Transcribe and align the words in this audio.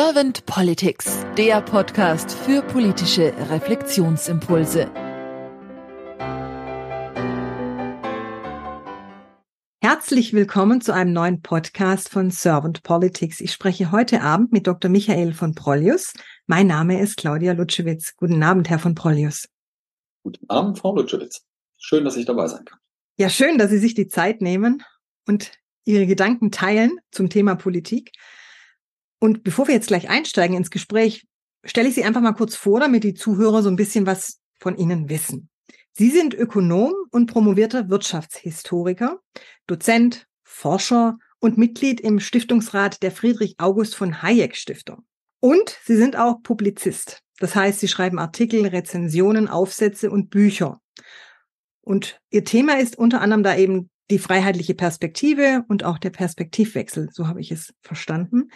Servant 0.00 0.46
Politics, 0.46 1.26
der 1.36 1.60
Podcast 1.60 2.30
für 2.30 2.62
politische 2.62 3.34
Reflexionsimpulse. 3.50 4.88
Herzlich 9.82 10.32
willkommen 10.32 10.80
zu 10.80 10.94
einem 10.94 11.12
neuen 11.12 11.42
Podcast 11.42 12.10
von 12.10 12.30
Servant 12.30 12.84
Politics. 12.84 13.40
Ich 13.40 13.50
spreche 13.50 13.90
heute 13.90 14.20
Abend 14.20 14.52
mit 14.52 14.68
Dr. 14.68 14.88
Michael 14.88 15.32
von 15.32 15.56
Prolius. 15.56 16.12
Mein 16.46 16.68
Name 16.68 17.00
ist 17.00 17.16
Claudia 17.16 17.54
Lutschewitz. 17.54 18.14
Guten 18.16 18.40
Abend, 18.44 18.70
Herr 18.70 18.78
von 18.78 18.94
Prolius. 18.94 19.48
Guten 20.22 20.48
Abend, 20.48 20.78
Frau 20.78 20.94
Lutschewitz. 20.94 21.44
Schön, 21.76 22.04
dass 22.04 22.16
ich 22.16 22.24
dabei 22.24 22.46
sein 22.46 22.64
kann. 22.64 22.78
Ja, 23.16 23.28
schön, 23.28 23.58
dass 23.58 23.70
Sie 23.70 23.78
sich 23.78 23.94
die 23.94 24.06
Zeit 24.06 24.42
nehmen 24.42 24.84
und 25.26 25.50
Ihre 25.84 26.06
Gedanken 26.06 26.52
teilen 26.52 27.00
zum 27.10 27.30
Thema 27.30 27.56
Politik. 27.56 28.12
Und 29.20 29.42
bevor 29.42 29.66
wir 29.66 29.74
jetzt 29.74 29.88
gleich 29.88 30.08
einsteigen 30.08 30.56
ins 30.56 30.70
Gespräch, 30.70 31.26
stelle 31.64 31.88
ich 31.88 31.94
Sie 31.94 32.04
einfach 32.04 32.20
mal 32.20 32.32
kurz 32.32 32.54
vor, 32.54 32.80
damit 32.80 33.04
die 33.04 33.14
Zuhörer 33.14 33.62
so 33.62 33.68
ein 33.68 33.76
bisschen 33.76 34.06
was 34.06 34.38
von 34.60 34.76
Ihnen 34.76 35.08
wissen. 35.08 35.48
Sie 35.92 36.10
sind 36.10 36.34
Ökonom 36.34 36.94
und 37.10 37.26
promovierter 37.26 37.88
Wirtschaftshistoriker, 37.88 39.18
Dozent, 39.66 40.26
Forscher 40.44 41.18
und 41.40 41.58
Mitglied 41.58 42.00
im 42.00 42.20
Stiftungsrat 42.20 43.02
der 43.02 43.10
Friedrich 43.10 43.56
August 43.58 43.96
von 43.96 44.22
Hayek 44.22 44.56
Stiftung. 44.56 45.04
Und 45.40 45.78
Sie 45.84 45.96
sind 45.96 46.16
auch 46.16 46.42
Publizist. 46.42 47.22
Das 47.38 47.54
heißt, 47.54 47.80
Sie 47.80 47.88
schreiben 47.88 48.18
Artikel, 48.18 48.66
Rezensionen, 48.66 49.48
Aufsätze 49.48 50.10
und 50.10 50.30
Bücher. 50.30 50.80
Und 51.80 52.20
Ihr 52.30 52.44
Thema 52.44 52.78
ist 52.78 52.98
unter 52.98 53.20
anderem 53.20 53.42
da 53.42 53.56
eben 53.56 53.90
die 54.10 54.18
freiheitliche 54.18 54.74
Perspektive 54.74 55.64
und 55.68 55.84
auch 55.84 55.98
der 55.98 56.10
Perspektivwechsel. 56.10 57.10
So 57.12 57.28
habe 57.28 57.40
ich 57.40 57.52
es 57.52 57.74
verstanden. 57.82 58.50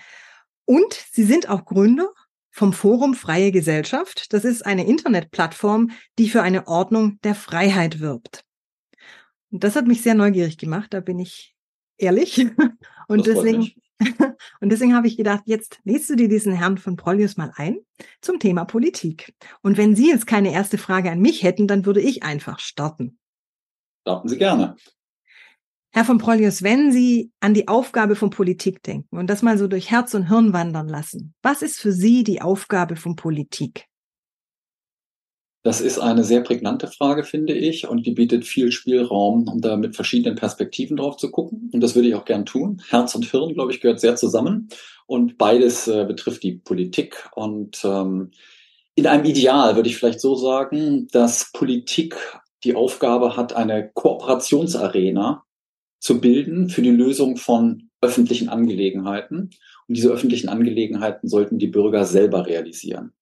Und 0.65 0.95
Sie 1.13 1.24
sind 1.24 1.49
auch 1.49 1.65
Gründer 1.65 2.10
vom 2.51 2.73
Forum 2.73 3.15
Freie 3.15 3.51
Gesellschaft. 3.51 4.32
Das 4.32 4.45
ist 4.45 4.65
eine 4.65 4.87
Internetplattform, 4.87 5.91
die 6.19 6.29
für 6.29 6.43
eine 6.43 6.69
Ordnung 6.69 7.19
der 7.23 7.35
Freiheit 7.35 8.01
wirbt. 8.01 8.45
Und 9.51 9.65
das 9.65 9.77
hat 9.77 9.87
mich 9.87 10.02
sehr 10.02 10.15
neugierig 10.15 10.59
gemacht, 10.59 10.95
da 10.95 11.01
bin 11.01 11.19
ich 11.19 11.54
ehrlich. 11.99 12.46
Und 13.09 13.27
das 13.27 13.35
deswegen, 13.35 13.73
und 14.60 14.71
deswegen 14.71 14.95
habe 14.95 15.07
ich 15.07 15.16
gedacht, 15.16 15.43
jetzt 15.46 15.80
lädst 15.85 16.09
du 16.09 16.16
dir 16.16 16.29
diesen 16.29 16.52
Herrn 16.52 16.79
von 16.79 16.97
Prolius 16.97 17.37
mal 17.37 17.52
ein 17.57 17.79
zum 18.21 18.38
Thema 18.38 18.65
Politik. 18.65 19.35
Und 19.60 19.76
wenn 19.76 19.95
Sie 19.95 20.09
jetzt 20.09 20.26
keine 20.26 20.52
erste 20.52 20.79
Frage 20.79 21.10
an 21.10 21.21
mich 21.21 21.43
hätten, 21.43 21.66
dann 21.66 21.85
würde 21.85 22.01
ich 22.01 22.23
einfach 22.23 22.59
starten. 22.59 23.19
Starten 24.02 24.29
Sie 24.29 24.38
gerne. 24.38 24.76
Herr 25.95 26.07
von 26.07 26.16
Prolius, 26.16 26.62
wenn 26.62 26.90
Sie 26.90 27.30
an 27.40 27.52
die 27.52 27.68
Aufgabe 27.68 28.16
von 28.16 28.30
Politik 28.30 28.82
denken 28.82 29.18
und 29.18 29.29
das 29.29 29.43
mal 29.43 29.59
so 29.59 29.68
durch 29.68 29.90
Herz 29.90 30.15
und 30.15 30.29
Hirn 30.29 30.54
wandern 30.54 30.88
lassen, 30.88 31.35
was 31.43 31.60
ist 31.60 31.79
für 31.79 31.93
Sie 31.93 32.24
die 32.24 32.40
Aufgabe 32.40 32.96
von 32.96 33.15
Politik? 33.15 33.88
Das 35.63 35.82
ist 35.82 35.98
eine 35.98 36.24
sehr 36.24 36.40
prägnante 36.40 36.87
Frage, 36.87 37.24
finde 37.24 37.52
ich, 37.52 37.87
und 37.87 38.07
die 38.07 38.13
bietet 38.13 38.46
viel 38.46 38.73
Spielraum, 38.73 39.46
um 39.46 39.60
da 39.60 39.76
mit 39.76 39.95
verschiedenen 39.95 40.35
Perspektiven 40.35 40.96
drauf 40.96 41.18
zu 41.18 41.30
gucken. 41.30 41.70
Und 41.74 41.82
das 41.82 41.95
würde 41.95 42.09
ich 42.09 42.15
auch 42.15 42.24
gern 42.24 42.46
tun. 42.46 42.80
Herz 42.88 43.15
und 43.15 43.26
Hirn, 43.26 43.52
glaube 43.52 43.70
ich, 43.70 43.82
gehört 43.82 44.01
sehr 44.01 44.16
zusammen. 44.16 44.70
Und 45.07 45.37
beides 45.37 45.87
äh, 45.88 46.07
betrifft 46.07 46.43
die 46.43 46.52
Politik. 46.52 47.29
Und 47.35 47.85
ähm, 47.85 48.30
in 48.95 49.07
einem 49.07 49.26
Ideal 49.26 49.76
würde 49.76 49.90
ich 49.90 49.98
vielleicht 49.98 50.20
so 50.20 50.37
sagen, 50.37 51.07
dass 51.13 51.52
Politik 51.52 52.16
die 52.65 52.74
Aufgabe 52.74 53.37
hat, 53.37 53.52
eine 53.52 53.90
Kooperationsarena 53.93 55.45
zu 56.02 56.20
bilden 56.20 56.68
für 56.68 56.82
die 56.82 56.90
Lösung 56.90 57.36
von 57.36 57.88
öffentlichen 58.00 58.48
Angelegenheiten. 58.48 59.50
Und 59.86 59.96
diese 59.96 60.10
öffentlichen 60.10 60.48
Angelegenheiten 60.48 61.28
sollten 61.28 61.58
die 61.58 61.68
Bürger 61.68 62.04
selber 62.04 62.46
realisieren. 62.46 63.12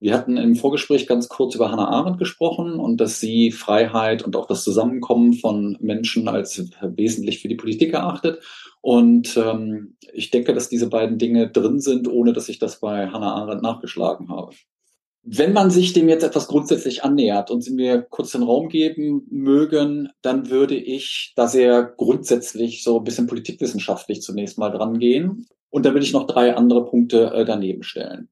Wir 0.00 0.14
hatten 0.14 0.36
im 0.36 0.56
Vorgespräch 0.56 1.06
ganz 1.06 1.28
kurz 1.28 1.54
über 1.54 1.70
Hannah 1.70 1.88
Arendt 1.88 2.18
gesprochen 2.18 2.74
und 2.80 3.00
dass 3.00 3.20
sie 3.20 3.52
Freiheit 3.52 4.24
und 4.24 4.34
auch 4.34 4.46
das 4.46 4.64
Zusammenkommen 4.64 5.34
von 5.34 5.78
Menschen 5.80 6.26
als 6.26 6.70
wesentlich 6.82 7.40
für 7.40 7.48
die 7.48 7.54
Politik 7.54 7.94
erachtet. 7.94 8.42
Und 8.80 9.36
ähm, 9.36 9.96
ich 10.12 10.30
denke, 10.30 10.52
dass 10.52 10.68
diese 10.68 10.88
beiden 10.88 11.18
Dinge 11.18 11.48
drin 11.48 11.80
sind, 11.80 12.08
ohne 12.08 12.32
dass 12.32 12.48
ich 12.48 12.58
das 12.58 12.80
bei 12.80 13.08
Hannah 13.08 13.34
Arendt 13.34 13.62
nachgeschlagen 13.62 14.28
habe. 14.28 14.52
Wenn 15.26 15.54
man 15.54 15.70
sich 15.70 15.94
dem 15.94 16.10
jetzt 16.10 16.22
etwas 16.22 16.48
grundsätzlich 16.48 17.02
annähert 17.02 17.50
und 17.50 17.62
Sie 17.62 17.72
mir 17.72 18.02
kurz 18.02 18.32
den 18.32 18.42
Raum 18.42 18.68
geben 18.68 19.26
mögen, 19.30 20.10
dann 20.20 20.50
würde 20.50 20.76
ich 20.76 21.32
da 21.34 21.48
sehr 21.48 21.82
grundsätzlich 21.82 22.82
so 22.82 22.98
ein 22.98 23.04
bisschen 23.04 23.26
politikwissenschaftlich 23.26 24.20
zunächst 24.20 24.58
mal 24.58 24.68
dran 24.68 24.98
gehen. 24.98 25.46
Und 25.70 25.86
dann 25.86 25.94
würde 25.94 26.04
ich 26.04 26.12
noch 26.12 26.26
drei 26.26 26.54
andere 26.54 26.84
Punkte 26.84 27.32
äh, 27.32 27.46
daneben 27.46 27.82
stellen. 27.82 28.28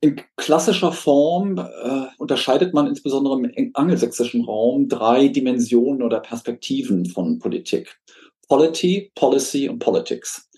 In 0.00 0.20
klassischer 0.36 0.92
Form 0.92 1.58
äh, 1.58 2.06
unterscheidet 2.18 2.74
man 2.74 2.88
insbesondere 2.88 3.40
im 3.54 3.70
angelsächsischen 3.74 4.44
Raum 4.44 4.88
drei 4.88 5.28
Dimensionen 5.28 6.02
oder 6.02 6.20
Perspektiven 6.20 7.06
von 7.06 7.38
Politik. 7.38 8.00
Polity, 8.48 9.12
Policy 9.14 9.68
und 9.68 9.78
Politics. 9.78 10.49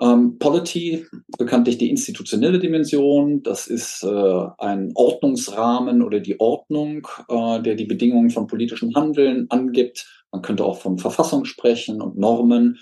Ähm, 0.00 0.38
Polity, 0.38 1.06
bekanntlich 1.36 1.76
die 1.76 1.90
institutionelle 1.90 2.58
Dimension, 2.58 3.42
das 3.42 3.66
ist 3.66 4.02
äh, 4.02 4.46
ein 4.56 4.92
Ordnungsrahmen 4.94 6.02
oder 6.02 6.20
die 6.20 6.40
Ordnung, 6.40 7.06
äh, 7.28 7.60
der 7.60 7.74
die 7.74 7.84
Bedingungen 7.84 8.30
von 8.30 8.46
politischem 8.46 8.94
Handeln 8.94 9.46
angibt. 9.50 10.24
Man 10.32 10.40
könnte 10.40 10.64
auch 10.64 10.80
von 10.80 10.98
Verfassung 10.98 11.44
sprechen 11.44 12.00
und 12.00 12.16
Normen. 12.16 12.78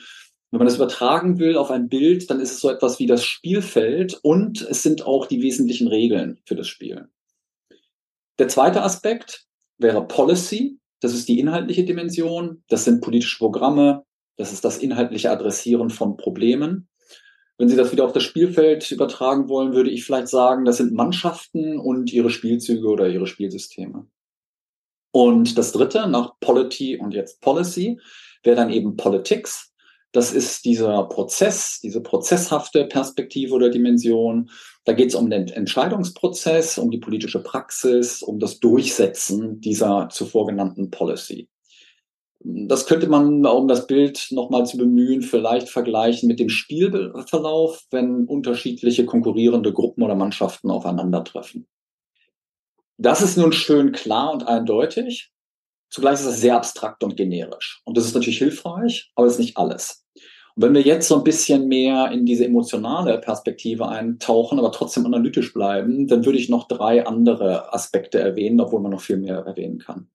Wenn 0.51 0.59
man 0.59 0.67
das 0.67 0.77
übertragen 0.77 1.41
will 1.41 1.57
auf 1.57 1.73
ein 1.73 1.89
Bild, 1.89 2.31
dann 2.31 2.39
ist 2.39 2.53
es 2.53 2.61
so 2.61 2.71
etwas 2.71 3.01
wie 3.01 3.07
das 3.07 3.25
Spielfeld 3.25 4.19
und 4.23 4.63
es 4.63 4.85
sind 4.85 5.05
auch 5.05 5.27
die 5.27 5.43
wesentlichen 5.43 5.89
Regeln 5.89 6.39
für 6.45 6.55
das 6.55 6.69
Spiel. 6.69 7.09
Der 8.39 8.47
zweite 8.47 8.83
Aspekt 8.83 9.47
wäre 9.79 10.07
Policy. 10.07 10.79
Das 11.01 11.15
ist 11.15 11.29
die 11.29 11.41
inhaltliche 11.41 11.85
Dimension. 11.85 12.63
Das 12.69 12.85
sind 12.85 13.01
politische 13.01 13.39
Programme. 13.39 14.05
Das 14.37 14.53
ist 14.53 14.65
das 14.65 14.79
inhaltliche 14.79 15.33
Adressieren 15.33 15.91
von 15.91 16.17
Problemen. 16.17 16.89
Wenn 17.59 17.69
Sie 17.69 17.77
das 17.77 17.91
wieder 17.91 18.05
auf 18.05 18.13
das 18.13 18.23
Spielfeld 18.23 18.89
übertragen 18.93 19.49
wollen, 19.49 19.75
würde 19.75 19.91
ich 19.91 20.05
vielleicht 20.05 20.29
sagen, 20.29 20.65
das 20.65 20.77
sind 20.77 20.95
Mannschaften 20.95 21.79
und 21.79 22.13
ihre 22.13 22.31
Spielzüge 22.31 22.87
oder 22.87 23.09
ihre 23.09 23.27
Spielsysteme. 23.27 24.07
Und 25.11 25.59
das 25.59 25.73
dritte, 25.73 26.09
nach 26.09 26.39
Polity 26.39 26.97
und 26.97 27.15
jetzt 27.15 27.41
Policy, 27.41 28.01
wäre 28.45 28.55
dann 28.55 28.71
eben 28.71 28.97
Politics. 28.97 29.73
Das 30.13 30.33
ist 30.33 30.65
dieser 30.65 31.05
Prozess, 31.05 31.81
diese 31.83 32.01
prozesshafte 32.01 32.87
Perspektive 32.87 33.55
oder 33.55 33.71
Dimension. 33.71 34.51
Da 34.85 34.93
geht 34.93 35.09
es 35.09 35.15
um 35.17 35.29
den 35.29 35.49
Entscheidungsprozess, 35.49 36.79
um 36.79 36.91
die 36.91 36.99
politische 36.99 37.43
Praxis, 37.43 38.23
um 38.23 38.39
das 38.39 38.61
Durchsetzen 38.61 39.61
dieser 39.61 40.09
zuvor 40.11 40.47
genannten 40.47 40.91
Policy. 40.91 41.49
Das 42.41 42.87
könnte 42.87 43.09
man, 43.09 43.45
um 43.45 43.67
das 43.67 43.87
Bild 43.87 44.29
nochmal 44.31 44.65
zu 44.65 44.77
bemühen, 44.77 45.23
vielleicht 45.23 45.69
vergleichen 45.69 46.29
mit 46.29 46.39
dem 46.39 46.49
Spielverlauf, 46.49 47.85
wenn 47.91 48.27
unterschiedliche 48.27 49.07
konkurrierende 49.07 49.73
Gruppen 49.73 50.05
oder 50.05 50.15
Mannschaften 50.15 50.71
aufeinandertreffen. 50.71 51.67
Das 52.97 53.23
ist 53.23 53.37
nun 53.37 53.53
schön 53.53 53.93
klar 53.93 54.33
und 54.33 54.47
eindeutig. 54.47 55.33
Zugleich 55.91 56.15
ist 56.15 56.27
es 56.27 56.41
sehr 56.41 56.57
abstrakt 56.57 57.03
und 57.03 57.17
generisch. 57.17 57.81
Und 57.85 57.97
das 57.97 58.05
ist 58.05 58.15
natürlich 58.15 58.39
hilfreich, 58.39 59.11
aber 59.15 59.27
das 59.27 59.35
ist 59.35 59.41
nicht 59.41 59.57
alles. 59.57 60.05
Und 60.55 60.65
wenn 60.65 60.75
wir 60.75 60.83
jetzt 60.83 61.09
so 61.09 61.17
ein 61.17 61.25
bisschen 61.25 61.69
mehr 61.69 62.11
in 62.11 62.27
diese 62.27 62.45
emotionale 62.45 63.19
Perspektive 63.19 63.89
eintauchen, 63.89 64.59
aber 64.59 64.73
trotzdem 64.73 65.07
analytisch 65.07 65.55
bleiben, 65.55 66.09
dann 66.09 66.25
würde 66.25 66.39
ich 66.39 66.49
noch 66.49 66.69
drei 66.69 67.07
andere 67.07 67.73
Aspekte 67.73 68.19
erwähnen, 68.19 68.61
obwohl 68.61 68.81
man 68.81 68.91
noch 68.91 69.01
viel 69.01 69.17
mehr 69.17 69.37
erwähnen 69.37 69.79
kann. 69.79 70.11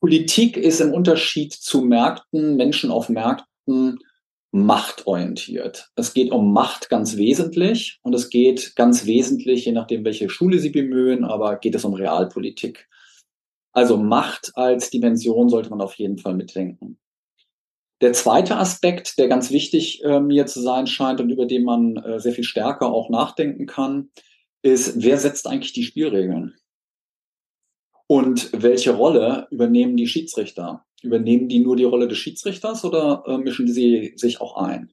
Politik 0.00 0.56
ist 0.56 0.80
im 0.80 0.92
Unterschied 0.92 1.52
zu 1.52 1.82
Märkten, 1.82 2.56
Menschen 2.56 2.90
auf 2.90 3.08
Märkten, 3.08 3.98
machtorientiert. 4.52 5.90
Es 5.96 6.14
geht 6.14 6.30
um 6.30 6.52
Macht 6.52 6.88
ganz 6.88 7.16
wesentlich 7.16 7.98
und 8.02 8.14
es 8.14 8.30
geht 8.30 8.74
ganz 8.76 9.04
wesentlich, 9.04 9.66
je 9.66 9.72
nachdem, 9.72 10.04
welche 10.04 10.30
Schule 10.30 10.58
Sie 10.58 10.70
bemühen, 10.70 11.24
aber 11.24 11.56
geht 11.56 11.74
es 11.74 11.84
um 11.84 11.94
Realpolitik. 11.94 12.88
Also 13.72 13.98
Macht 13.98 14.52
als 14.54 14.90
Dimension 14.90 15.48
sollte 15.48 15.70
man 15.70 15.82
auf 15.82 15.94
jeden 15.94 16.18
Fall 16.18 16.34
mitdenken. 16.34 16.98
Der 18.00 18.12
zweite 18.12 18.56
Aspekt, 18.56 19.18
der 19.18 19.28
ganz 19.28 19.50
wichtig 19.50 20.02
äh, 20.04 20.20
mir 20.20 20.46
zu 20.46 20.60
sein 20.60 20.86
scheint 20.86 21.20
und 21.20 21.30
über 21.30 21.46
den 21.46 21.64
man 21.64 21.96
äh, 21.96 22.20
sehr 22.20 22.32
viel 22.32 22.44
stärker 22.44 22.90
auch 22.92 23.10
nachdenken 23.10 23.66
kann, 23.66 24.10
ist, 24.62 25.02
wer 25.02 25.18
setzt 25.18 25.46
eigentlich 25.46 25.72
die 25.72 25.84
Spielregeln? 25.84 26.54
Und 28.06 28.50
welche 28.52 28.92
Rolle 28.92 29.48
übernehmen 29.50 29.96
die 29.96 30.06
Schiedsrichter? 30.06 30.84
Übernehmen 31.02 31.48
die 31.48 31.58
nur 31.58 31.76
die 31.76 31.84
Rolle 31.84 32.08
des 32.08 32.18
Schiedsrichters 32.18 32.84
oder 32.84 33.24
äh, 33.26 33.38
mischen 33.38 33.68
sie 33.68 34.12
sich 34.16 34.40
auch 34.40 34.56
ein? 34.56 34.92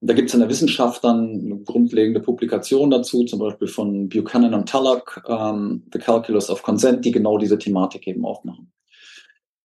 Da 0.00 0.12
gibt 0.12 0.28
es 0.28 0.34
in 0.34 0.40
der 0.40 0.50
Wissenschaft 0.50 1.02
dann 1.02 1.40
eine 1.40 1.58
grundlegende 1.64 2.20
Publikation 2.20 2.90
dazu, 2.90 3.24
zum 3.24 3.38
Beispiel 3.38 3.68
von 3.68 4.10
Buchanan 4.10 4.52
und 4.52 4.68
Tullock, 4.68 5.22
ähm, 5.26 5.84
The 5.90 5.98
Calculus 5.98 6.50
of 6.50 6.62
Consent, 6.62 7.06
die 7.06 7.10
genau 7.10 7.38
diese 7.38 7.58
Thematik 7.58 8.06
eben 8.06 8.26
aufmachen. 8.26 8.70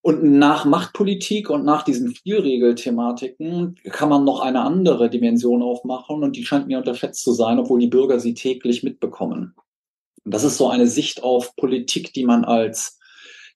Und 0.02 0.24
nach 0.24 0.64
Machtpolitik 0.64 1.50
und 1.50 1.66
nach 1.66 1.84
diesen 1.84 2.16
Spielregelthematiken 2.16 3.76
kann 3.84 4.08
man 4.08 4.24
noch 4.24 4.40
eine 4.40 4.62
andere 4.62 5.10
Dimension 5.10 5.62
aufmachen 5.62 6.24
und 6.24 6.38
die 6.38 6.46
scheint 6.46 6.68
mir 6.68 6.78
unterschätzt 6.78 7.22
zu 7.22 7.34
sein, 7.34 7.60
obwohl 7.60 7.81
die 7.81 7.88
Bürger 7.88 8.22
sie 8.22 8.34
täglich 8.34 8.81
mitbekommen. 8.81 9.56
Das 10.25 10.44
ist 10.44 10.57
so 10.57 10.69
eine 10.69 10.88
Sicht 10.88 11.24
auf 11.24 11.56
Politik, 11.56 12.13
die 12.13 12.25
man 12.25 12.45
als 12.45 13.00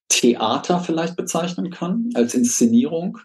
Theater 0.10 0.80
vielleicht 0.80 1.16
bezeichnen 1.16 1.70
kann, 1.72 2.10
als 2.14 2.34
Inszenierung. 2.34 3.20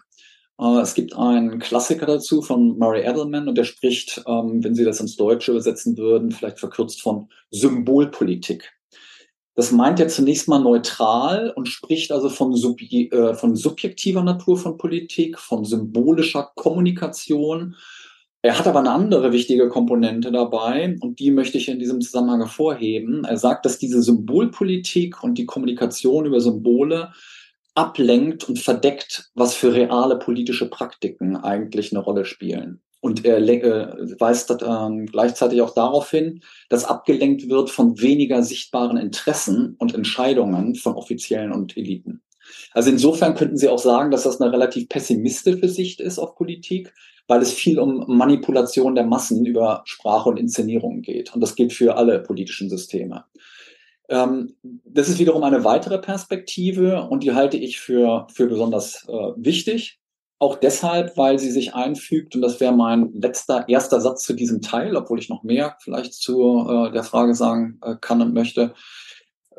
Äh, 0.59 0.79
es 0.81 0.93
gibt 0.93 1.15
einen 1.15 1.59
Klassiker 1.59 2.05
dazu 2.05 2.41
von 2.41 2.77
Murray 2.77 3.03
Edelman 3.03 3.47
und 3.47 3.57
der 3.57 3.63
spricht, 3.63 4.23
ähm, 4.27 4.63
wenn 4.63 4.75
Sie 4.75 4.83
das 4.83 4.99
ins 4.99 5.15
Deutsche 5.15 5.51
übersetzen 5.51 5.97
würden, 5.97 6.31
vielleicht 6.31 6.59
verkürzt 6.59 7.01
von 7.01 7.29
Symbolpolitik. 7.51 8.71
Das 9.55 9.71
meint 9.71 9.99
er 9.99 10.07
zunächst 10.07 10.47
mal 10.47 10.59
neutral 10.59 11.51
und 11.53 11.67
spricht 11.67 12.13
also 12.13 12.29
von, 12.29 12.55
subje 12.55 13.09
äh, 13.11 13.33
von 13.33 13.55
subjektiver 13.55 14.23
Natur 14.23 14.57
von 14.57 14.77
Politik, 14.77 15.37
von 15.37 15.65
symbolischer 15.65 16.51
Kommunikation. 16.55 17.75
Er 18.41 18.57
hat 18.57 18.67
aber 18.67 18.79
eine 18.79 18.91
andere 18.91 19.33
wichtige 19.33 19.67
Komponente 19.67 20.31
dabei 20.31 20.95
und 21.01 21.19
die 21.19 21.29
möchte 21.29 21.57
ich 21.57 21.67
in 21.67 21.79
diesem 21.79 21.99
Zusammenhang 21.99 22.39
hervorheben. 22.39 23.25
Er 23.25 23.37
sagt, 23.37 23.65
dass 23.65 23.79
diese 23.79 24.01
Symbolpolitik 24.01 25.21
und 25.23 25.37
die 25.37 25.45
Kommunikation 25.45 26.25
über 26.25 26.39
Symbole 26.39 27.11
ablenkt 27.75 28.47
und 28.47 28.59
verdeckt, 28.59 29.29
was 29.35 29.55
für 29.55 29.73
reale 29.73 30.17
politische 30.17 30.69
Praktiken 30.69 31.35
eigentlich 31.35 31.91
eine 31.91 32.01
Rolle 32.01 32.23
spielen. 32.23 32.81
Und 33.01 33.25
er 33.25 33.37
äh, 33.37 34.19
weist 34.19 34.51
äh, 34.51 35.05
gleichzeitig 35.05 35.61
auch 35.61 35.73
darauf 35.73 36.09
hin, 36.09 36.41
dass 36.69 36.85
abgelenkt 36.85 37.49
wird 37.49 37.69
von 37.69 38.01
weniger 38.01 38.43
sichtbaren 38.43 38.97
Interessen 38.97 39.75
und 39.79 39.93
Entscheidungen 39.93 40.75
von 40.75 40.95
Offiziellen 40.95 41.51
und 41.53 41.77
Eliten. 41.77 42.21
Also 42.73 42.89
insofern 42.89 43.35
könnten 43.35 43.57
Sie 43.57 43.69
auch 43.69 43.79
sagen, 43.79 44.11
dass 44.11 44.23
das 44.23 44.39
eine 44.39 44.51
relativ 44.51 44.89
pessimistische 44.89 45.69
Sicht 45.69 45.99
ist 46.01 46.19
auf 46.19 46.35
Politik, 46.35 46.93
weil 47.27 47.41
es 47.41 47.53
viel 47.53 47.79
um 47.79 48.05
Manipulation 48.07 48.95
der 48.95 49.05
Massen 49.05 49.45
über 49.45 49.83
Sprache 49.85 50.29
und 50.29 50.37
Inszenierung 50.37 51.01
geht. 51.01 51.33
Und 51.33 51.41
das 51.41 51.55
gilt 51.55 51.73
für 51.73 51.95
alle 51.95 52.19
politischen 52.19 52.69
Systeme. 52.69 53.25
Ähm, 54.09 54.55
das 54.83 55.07
ist 55.07 55.19
wiederum 55.19 55.43
eine 55.43 55.63
weitere 55.63 55.99
Perspektive 55.99 57.03
und 57.03 57.23
die 57.23 57.33
halte 57.33 57.57
ich 57.57 57.79
für, 57.79 58.27
für 58.33 58.47
besonders 58.47 59.05
äh, 59.07 59.13
wichtig. 59.37 59.99
Auch 60.39 60.55
deshalb, 60.55 61.17
weil 61.17 61.37
sie 61.37 61.51
sich 61.51 61.75
einfügt, 61.75 62.33
und 62.33 62.41
das 62.41 62.59
wäre 62.59 62.73
mein 62.73 63.11
letzter, 63.13 63.67
erster 63.67 63.99
Satz 64.01 64.23
zu 64.23 64.33
diesem 64.33 64.61
Teil, 64.61 64.95
obwohl 64.95 65.19
ich 65.19 65.29
noch 65.29 65.43
mehr 65.43 65.75
vielleicht 65.81 66.13
zu 66.13 66.65
äh, 66.67 66.91
der 66.91 67.03
Frage 67.03 67.35
sagen 67.35 67.79
äh, 67.83 67.95
kann 67.99 68.21
und 68.21 68.33
möchte, 68.33 68.73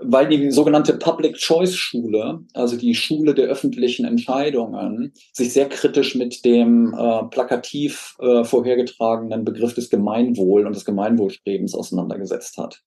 weil 0.02 0.28
die 0.28 0.50
sogenannte 0.50 0.94
Public 0.94 1.36
Choice 1.36 1.74
Schule, 1.74 2.40
also 2.54 2.76
die 2.76 2.94
Schule 2.94 3.34
der 3.34 3.48
öffentlichen 3.48 4.04
Entscheidungen, 4.04 5.12
sich 5.32 5.52
sehr 5.52 5.68
kritisch 5.68 6.14
mit 6.14 6.44
dem 6.44 6.94
äh, 6.94 7.24
plakativ 7.30 8.16
äh, 8.20 8.44
vorhergetragenen 8.44 9.44
Begriff 9.44 9.74
des 9.74 9.90
Gemeinwohl 9.90 10.66
und 10.66 10.74
des 10.74 10.84
Gemeinwohlstrebens 10.84 11.74
auseinandergesetzt 11.74 12.58
hat. 12.58 12.80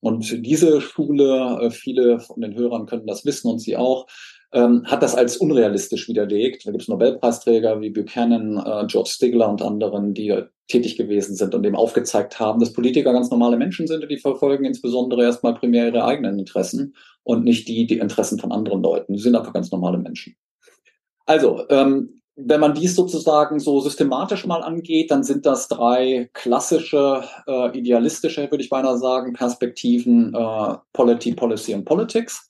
Und 0.00 0.46
diese 0.46 0.80
Schule, 0.80 1.58
äh, 1.60 1.70
viele 1.70 2.20
von 2.20 2.40
den 2.40 2.54
Hörern 2.54 2.86
können 2.86 3.06
das 3.06 3.24
wissen 3.24 3.50
und 3.50 3.58
sie 3.58 3.76
auch, 3.76 4.06
ähm, 4.52 4.84
hat 4.86 5.02
das 5.02 5.14
als 5.14 5.36
unrealistisch 5.36 6.08
widerlegt. 6.08 6.66
Da 6.66 6.70
gibt 6.70 6.82
es 6.82 6.88
Nobelpreisträger 6.88 7.80
wie 7.80 7.90
Buchanan, 7.90 8.56
äh, 8.58 8.86
George 8.86 9.10
Stigler 9.12 9.48
und 9.48 9.62
anderen, 9.62 10.14
die 10.14 10.42
tätig 10.68 10.96
gewesen 10.96 11.34
sind 11.34 11.54
und 11.54 11.62
dem 11.62 11.74
aufgezeigt 11.74 12.38
haben, 12.38 12.60
dass 12.60 12.72
Politiker 12.72 13.12
ganz 13.12 13.30
normale 13.30 13.56
Menschen 13.56 13.86
sind 13.86 14.02
und 14.02 14.10
die 14.10 14.18
verfolgen 14.18 14.64
insbesondere 14.64 15.22
erstmal 15.22 15.54
primär 15.54 15.88
ihre 15.88 16.04
eigenen 16.04 16.38
Interessen 16.38 16.94
und 17.24 17.44
nicht 17.44 17.68
die, 17.68 17.86
die 17.86 17.98
Interessen 17.98 18.38
von 18.38 18.52
anderen 18.52 18.82
Leuten. 18.82 19.14
Die 19.14 19.18
sind 19.18 19.34
einfach 19.34 19.52
ganz 19.52 19.70
normale 19.70 19.98
Menschen. 19.98 20.36
Also, 21.26 21.64
ähm, 21.68 22.20
wenn 22.40 22.60
man 22.60 22.74
dies 22.74 22.94
sozusagen 22.94 23.58
so 23.58 23.80
systematisch 23.80 24.46
mal 24.46 24.62
angeht, 24.62 25.10
dann 25.10 25.24
sind 25.24 25.44
das 25.44 25.66
drei 25.66 26.30
klassische, 26.34 27.24
äh, 27.46 27.76
idealistische, 27.76 28.48
würde 28.50 28.62
ich 28.62 28.70
beinahe 28.70 28.96
sagen, 28.96 29.32
Perspektiven, 29.32 30.32
äh, 30.34 30.74
Polity, 30.92 31.34
Policy 31.34 31.74
und 31.74 31.84
Politics. 31.84 32.47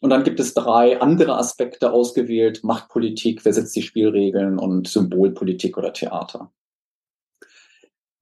Und 0.00 0.10
dann 0.10 0.24
gibt 0.24 0.40
es 0.40 0.54
drei 0.54 1.00
andere 1.00 1.36
Aspekte 1.38 1.92
ausgewählt, 1.92 2.62
Machtpolitik, 2.64 3.44
wer 3.44 3.52
setzt 3.52 3.74
die 3.76 3.82
Spielregeln 3.82 4.58
und 4.58 4.88
Symbolpolitik 4.88 5.78
oder 5.78 5.92
Theater. 5.92 6.52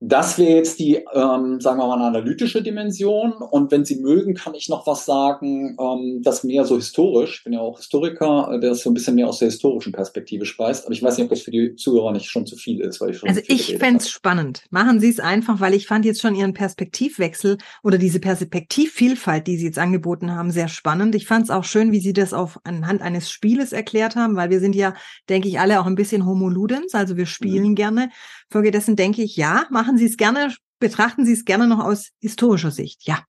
Das 0.00 0.38
wäre 0.38 0.56
jetzt 0.56 0.80
die, 0.80 0.96
ähm, 1.14 1.60
sagen 1.60 1.78
wir 1.78 1.86
mal, 1.86 1.94
eine 1.94 2.04
analytische 2.04 2.62
Dimension. 2.62 3.32
Und 3.32 3.70
wenn 3.70 3.84
Sie 3.84 4.00
mögen, 4.00 4.34
kann 4.34 4.54
ich 4.54 4.68
noch 4.68 4.86
was 4.86 5.06
sagen, 5.06 5.76
ähm, 5.80 6.20
das 6.22 6.44
mehr 6.44 6.64
so 6.64 6.76
historisch, 6.76 7.38
ich 7.38 7.44
bin 7.44 7.54
ja 7.54 7.60
auch 7.60 7.78
Historiker, 7.78 8.50
äh, 8.52 8.60
der 8.60 8.70
das 8.70 8.82
so 8.82 8.90
ein 8.90 8.94
bisschen 8.94 9.14
mehr 9.14 9.28
aus 9.28 9.38
der 9.38 9.48
historischen 9.48 9.92
Perspektive 9.92 10.44
speist. 10.44 10.84
Aber 10.84 10.92
ich 10.92 11.02
weiß 11.02 11.16
nicht, 11.16 11.24
ob 11.24 11.30
das 11.30 11.40
für 11.40 11.50
die 11.50 11.74
Zuhörer 11.76 12.12
nicht 12.12 12.28
schon 12.28 12.44
zu 12.44 12.56
viel 12.56 12.80
ist, 12.80 13.00
weil 13.00 13.10
ich 13.10 13.18
schon 13.18 13.28
Also 13.28 13.40
ich 13.46 13.76
fände 13.78 13.98
es 13.98 14.10
spannend. 14.10 14.64
Machen 14.70 15.00
Sie 15.00 15.08
es 15.08 15.20
einfach, 15.20 15.60
weil 15.60 15.74
ich 15.74 15.86
fand 15.86 16.04
jetzt 16.04 16.20
schon 16.20 16.34
Ihren 16.34 16.52
Perspektivwechsel 16.52 17.56
oder 17.82 17.96
diese 17.96 18.20
Perspektivvielfalt, 18.20 19.46
die 19.46 19.56
Sie 19.56 19.66
jetzt 19.66 19.78
angeboten 19.78 20.32
haben, 20.32 20.50
sehr 20.50 20.68
spannend. 20.68 21.14
Ich 21.14 21.26
fand 21.26 21.44
es 21.44 21.50
auch 21.50 21.64
schön, 21.64 21.92
wie 21.92 22.00
Sie 22.00 22.12
das 22.12 22.34
auf 22.34 22.58
anhand 22.64 23.00
eines 23.00 23.30
Spieles 23.30 23.72
erklärt 23.72 24.16
haben, 24.16 24.36
weil 24.36 24.50
wir 24.50 24.60
sind 24.60 24.74
ja, 24.74 24.94
denke 25.28 25.48
ich, 25.48 25.60
alle 25.60 25.80
auch 25.80 25.86
ein 25.86 25.94
bisschen 25.94 26.26
Homo 26.26 26.48
Ludens, 26.48 26.94
also 26.94 27.16
wir 27.16 27.26
spielen 27.26 27.70
mhm. 27.70 27.74
gerne. 27.74 28.10
Folgedessen 28.50 28.96
denke 28.96 29.22
ich, 29.22 29.36
ja, 29.36 29.64
machen 29.70 29.93
Sie 29.98 30.06
es 30.06 30.16
gerne, 30.16 30.54
betrachten 30.78 31.24
Sie 31.24 31.32
es 31.32 31.44
gerne 31.44 31.66
noch 31.66 31.84
aus 31.84 32.10
historischer 32.20 32.70
Sicht. 32.70 33.06
Ja. 33.06 33.24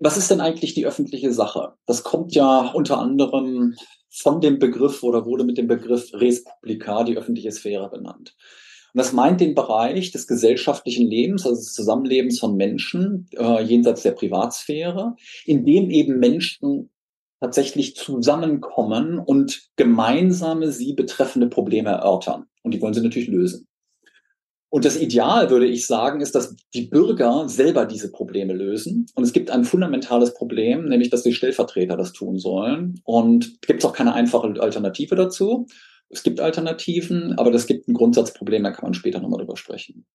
Was 0.00 0.16
ist 0.16 0.30
denn 0.30 0.40
eigentlich 0.40 0.74
die 0.74 0.86
öffentliche 0.86 1.32
Sache? 1.32 1.74
Das 1.86 2.02
kommt 2.02 2.34
ja 2.34 2.72
unter 2.72 2.98
anderem 2.98 3.76
von 4.10 4.40
dem 4.40 4.58
Begriff 4.58 5.02
oder 5.02 5.24
wurde 5.24 5.44
mit 5.44 5.58
dem 5.58 5.68
Begriff 5.68 6.10
Res 6.14 6.44
Publica, 6.44 7.04
die 7.04 7.16
öffentliche 7.16 7.52
Sphäre, 7.52 7.88
benannt. 7.88 8.34
Und 8.94 8.98
das 8.98 9.12
meint 9.12 9.40
den 9.40 9.54
Bereich 9.54 10.10
des 10.10 10.26
gesellschaftlichen 10.26 11.08
Lebens, 11.08 11.46
also 11.46 11.56
des 11.56 11.74
Zusammenlebens 11.74 12.40
von 12.40 12.56
Menschen 12.56 13.28
äh, 13.36 13.62
jenseits 13.62 14.02
der 14.02 14.12
Privatsphäre, 14.12 15.14
in 15.44 15.64
dem 15.64 15.90
eben 15.90 16.18
Menschen 16.18 16.90
tatsächlich 17.40 17.94
zusammenkommen 17.94 19.18
und 19.18 19.68
gemeinsame 19.76 20.72
sie 20.72 20.94
betreffende 20.94 21.48
Probleme 21.48 21.90
erörtern. 21.90 22.46
Und 22.62 22.74
die 22.74 22.80
wollen 22.80 22.94
sie 22.94 23.02
natürlich 23.02 23.28
lösen. 23.28 23.68
Und 24.70 24.84
das 24.84 25.00
Ideal, 25.00 25.48
würde 25.48 25.66
ich 25.66 25.86
sagen, 25.86 26.20
ist, 26.20 26.34
dass 26.34 26.54
die 26.74 26.86
Bürger 26.86 27.48
selber 27.48 27.86
diese 27.86 28.12
Probleme 28.12 28.52
lösen. 28.52 29.06
Und 29.14 29.24
es 29.24 29.32
gibt 29.32 29.50
ein 29.50 29.64
fundamentales 29.64 30.34
Problem, 30.34 30.84
nämlich, 30.86 31.08
dass 31.08 31.22
die 31.22 31.32
Stellvertreter 31.32 31.96
das 31.96 32.12
tun 32.12 32.38
sollen. 32.38 33.00
Und 33.04 33.62
gibt 33.62 33.80
es 33.80 33.88
auch 33.88 33.94
keine 33.94 34.12
einfache 34.12 34.60
Alternative 34.60 35.14
dazu. 35.14 35.66
Es 36.10 36.22
gibt 36.22 36.40
Alternativen, 36.40 37.38
aber 37.38 37.50
das 37.50 37.66
gibt 37.66 37.88
ein 37.88 37.94
Grundsatzproblem, 37.94 38.62
da 38.62 38.70
kann 38.70 38.84
man 38.84 38.94
später 38.94 39.20
nochmal 39.20 39.38
drüber 39.38 39.56
sprechen. 39.56 40.06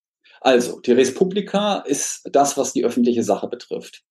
Also, 0.42 0.80
die 0.82 0.92
Respublika 0.92 1.80
ist 1.80 2.28
das, 2.32 2.58
was 2.58 2.74
die 2.74 2.84
öffentliche 2.84 3.24
Sache 3.24 3.48
betrifft. 3.48 4.04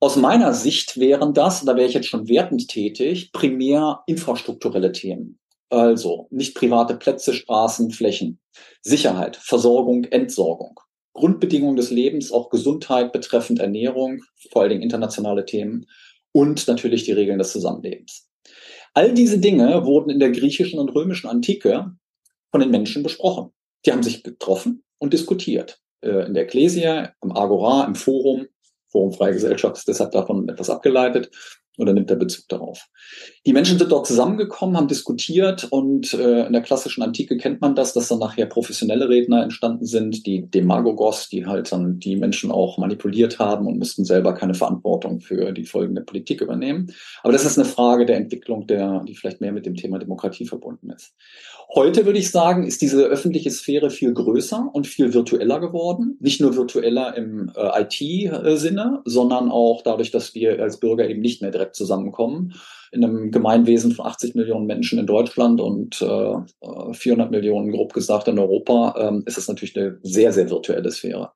Aus 0.00 0.16
meiner 0.16 0.54
Sicht 0.54 0.98
wären 0.98 1.34
das, 1.34 1.60
und 1.60 1.66
da 1.66 1.76
wäre 1.76 1.88
ich 1.88 1.94
jetzt 1.94 2.08
schon 2.08 2.28
wertend 2.28 2.68
tätig, 2.68 3.32
primär 3.32 4.00
infrastrukturelle 4.06 4.92
Themen. 4.92 5.38
Also 5.70 6.28
nicht 6.30 6.54
private 6.54 6.96
Plätze, 6.96 7.34
Straßen, 7.34 7.90
Flächen. 7.90 8.40
Sicherheit, 8.82 9.36
Versorgung, 9.36 10.04
Entsorgung. 10.04 10.80
Grundbedingungen 11.12 11.76
des 11.76 11.90
Lebens, 11.90 12.32
auch 12.32 12.48
Gesundheit 12.48 13.12
betreffend 13.12 13.58
Ernährung, 13.58 14.22
vor 14.52 14.62
allen 14.62 14.70
Dingen 14.70 14.82
internationale 14.82 15.44
Themen 15.44 15.86
und 16.32 16.68
natürlich 16.68 17.04
die 17.04 17.12
Regeln 17.12 17.38
des 17.38 17.52
Zusammenlebens. 17.52 18.28
All 18.94 19.12
diese 19.12 19.38
Dinge 19.38 19.84
wurden 19.84 20.10
in 20.10 20.20
der 20.20 20.30
griechischen 20.30 20.78
und 20.78 20.90
römischen 20.90 21.28
Antike 21.28 21.92
von 22.50 22.60
den 22.60 22.70
Menschen 22.70 23.02
besprochen. 23.02 23.50
Die 23.84 23.92
haben 23.92 24.02
sich 24.02 24.22
getroffen 24.22 24.84
und 24.98 25.12
diskutiert. 25.12 25.80
Äh, 26.00 26.26
in 26.26 26.34
der 26.34 26.44
Ekklesia, 26.44 27.12
im 27.22 27.32
Agora, 27.32 27.84
im 27.84 27.94
Forum. 27.94 28.46
Forum 28.90 29.12
Freie 29.12 29.34
Gesellschaft 29.34 29.76
ist 29.76 29.88
deshalb 29.88 30.12
davon 30.12 30.48
etwas 30.48 30.70
abgeleitet 30.70 31.30
oder 31.76 31.92
nimmt 31.92 32.10
er 32.10 32.16
Bezug 32.16 32.48
darauf? 32.48 32.86
Die 33.48 33.54
Menschen 33.54 33.78
sind 33.78 33.90
dort 33.90 34.06
zusammengekommen, 34.06 34.76
haben 34.76 34.88
diskutiert 34.88 35.68
und 35.70 36.12
äh, 36.12 36.46
in 36.46 36.52
der 36.52 36.60
klassischen 36.60 37.02
Antike 37.02 37.38
kennt 37.38 37.62
man 37.62 37.74
das, 37.74 37.94
dass 37.94 38.08
dann 38.08 38.18
nachher 38.18 38.44
professionelle 38.44 39.08
Redner 39.08 39.42
entstanden 39.42 39.86
sind, 39.86 40.26
die 40.26 40.42
Demagogos, 40.50 41.30
die 41.30 41.46
halt 41.46 41.72
dann 41.72 41.98
die 41.98 42.16
Menschen 42.16 42.50
auch 42.50 42.76
manipuliert 42.76 43.38
haben 43.38 43.66
und 43.66 43.78
müssten 43.78 44.04
selber 44.04 44.34
keine 44.34 44.52
Verantwortung 44.52 45.20
für 45.20 45.52
die 45.52 45.64
Folgen 45.64 45.94
der 45.94 46.02
Politik 46.02 46.42
übernehmen. 46.42 46.92
Aber 47.22 47.32
das 47.32 47.46
ist 47.46 47.58
eine 47.58 47.66
Frage 47.66 48.04
der 48.04 48.18
Entwicklung, 48.18 48.66
der, 48.66 49.02
die 49.08 49.14
vielleicht 49.14 49.40
mehr 49.40 49.52
mit 49.52 49.64
dem 49.64 49.76
Thema 49.76 49.98
Demokratie 49.98 50.44
verbunden 50.44 50.90
ist. 50.90 51.14
Heute 51.74 52.04
würde 52.04 52.18
ich 52.18 52.30
sagen, 52.30 52.66
ist 52.66 52.82
diese 52.82 53.04
öffentliche 53.04 53.50
Sphäre 53.50 53.88
viel 53.88 54.12
größer 54.12 54.68
und 54.70 54.86
viel 54.86 55.14
virtueller 55.14 55.58
geworden. 55.58 56.18
Nicht 56.20 56.42
nur 56.42 56.54
virtueller 56.54 57.16
im 57.16 57.50
äh, 57.56 57.82
IT-Sinne, 57.82 59.00
sondern 59.06 59.50
auch 59.50 59.80
dadurch, 59.80 60.10
dass 60.10 60.34
wir 60.34 60.62
als 60.62 60.80
Bürger 60.80 61.08
eben 61.08 61.22
nicht 61.22 61.40
mehr 61.40 61.50
direkt 61.50 61.76
zusammenkommen. 61.76 62.52
In 62.90 63.04
einem 63.04 63.30
Gemeinwesen 63.30 63.92
von 63.92 64.06
80 64.06 64.34
Millionen 64.34 64.66
Menschen 64.66 64.98
in 64.98 65.06
Deutschland 65.06 65.60
und 65.60 66.00
äh, 66.00 66.94
400 66.94 67.30
Millionen, 67.30 67.70
grob 67.70 67.92
gesagt, 67.92 68.28
in 68.28 68.38
Europa, 68.38 68.94
äh, 68.96 69.22
ist 69.26 69.38
es 69.38 69.48
natürlich 69.48 69.76
eine 69.78 69.98
sehr, 70.02 70.32
sehr 70.32 70.48
virtuelle 70.50 70.90
Sphäre. 70.90 71.32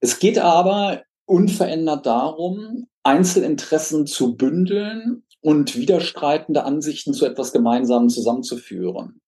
Es 0.00 0.18
geht 0.18 0.38
aber 0.38 1.02
unverändert 1.24 2.04
darum, 2.04 2.88
Einzelinteressen 3.04 4.06
zu 4.06 4.36
bündeln 4.36 5.24
und 5.40 5.76
widerstreitende 5.76 6.64
Ansichten 6.64 7.12
zu 7.12 7.26
etwas 7.26 7.52
Gemeinsamen 7.52 8.08
zusammenzuführen. 8.08 9.20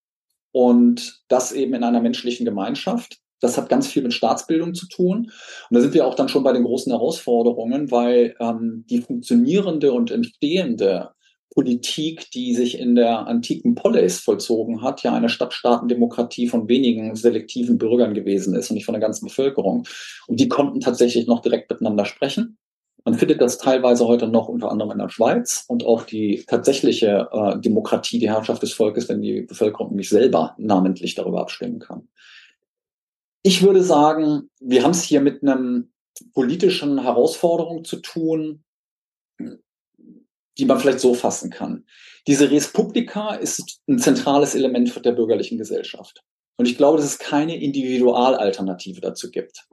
Und 0.52 1.22
das 1.28 1.52
eben 1.52 1.74
in 1.74 1.84
einer 1.84 2.00
menschlichen 2.00 2.46
Gemeinschaft. 2.46 3.18
Das 3.40 3.56
hat 3.58 3.68
ganz 3.68 3.86
viel 3.86 4.02
mit 4.02 4.14
Staatsbildung 4.14 4.74
zu 4.74 4.88
tun. 4.88 5.30
Und 5.70 5.74
da 5.74 5.80
sind 5.80 5.94
wir 5.94 6.06
auch 6.06 6.14
dann 6.14 6.28
schon 6.28 6.42
bei 6.42 6.52
den 6.52 6.64
großen 6.64 6.92
Herausforderungen, 6.92 7.90
weil 7.90 8.34
ähm, 8.40 8.84
die 8.88 9.02
funktionierende 9.02 9.92
und 9.92 10.10
entstehende 10.10 11.10
Politik, 11.56 12.30
die 12.32 12.54
sich 12.54 12.78
in 12.78 12.94
der 12.94 13.26
antiken 13.26 13.74
Polis 13.74 14.20
vollzogen 14.20 14.82
hat, 14.82 15.02
ja 15.02 15.14
eine 15.14 15.30
Stadtstaatendemokratie 15.30 16.48
von 16.48 16.68
wenigen 16.68 17.16
selektiven 17.16 17.78
Bürgern 17.78 18.12
gewesen 18.12 18.54
ist 18.54 18.70
und 18.70 18.74
nicht 18.74 18.84
von 18.84 18.92
der 18.92 19.00
ganzen 19.00 19.26
Bevölkerung. 19.26 19.86
Und 20.26 20.38
die 20.38 20.50
konnten 20.50 20.80
tatsächlich 20.80 21.26
noch 21.26 21.40
direkt 21.40 21.70
miteinander 21.70 22.04
sprechen. 22.04 22.58
Man 23.06 23.14
findet 23.14 23.40
das 23.40 23.56
teilweise 23.56 24.06
heute 24.06 24.28
noch 24.28 24.48
unter 24.48 24.70
anderem 24.70 24.90
in 24.90 24.98
der 24.98 25.08
Schweiz 25.08 25.64
und 25.68 25.86
auch 25.86 26.02
die 26.02 26.44
tatsächliche 26.46 27.28
äh, 27.32 27.58
Demokratie, 27.58 28.18
die 28.18 28.28
Herrschaft 28.28 28.62
des 28.62 28.74
Volkes, 28.74 29.08
wenn 29.08 29.22
die 29.22 29.42
Bevölkerung 29.42 29.94
nicht 29.94 30.10
selber 30.10 30.54
namentlich 30.58 31.14
darüber 31.14 31.40
abstimmen 31.40 31.78
kann. 31.78 32.08
Ich 33.46 33.62
würde 33.62 33.84
sagen, 33.84 34.50
wir 34.58 34.82
haben 34.82 34.90
es 34.90 35.04
hier 35.04 35.20
mit 35.20 35.40
einem 35.40 35.92
politischen 36.34 37.00
Herausforderung 37.00 37.84
zu 37.84 37.98
tun, 37.98 38.64
die 40.58 40.64
man 40.64 40.80
vielleicht 40.80 40.98
so 40.98 41.14
fassen 41.14 41.50
kann. 41.50 41.84
Diese 42.26 42.50
Res 42.50 42.72
Publica 42.72 43.36
ist 43.36 43.78
ein 43.86 44.00
zentrales 44.00 44.56
Element 44.56 44.92
der 45.04 45.12
bürgerlichen 45.12 45.58
Gesellschaft. 45.58 46.24
Und 46.56 46.66
ich 46.66 46.76
glaube, 46.76 46.96
dass 46.96 47.06
es 47.06 47.20
keine 47.20 47.62
Individualalternative 47.62 49.00
dazu 49.00 49.30
gibt 49.30 49.68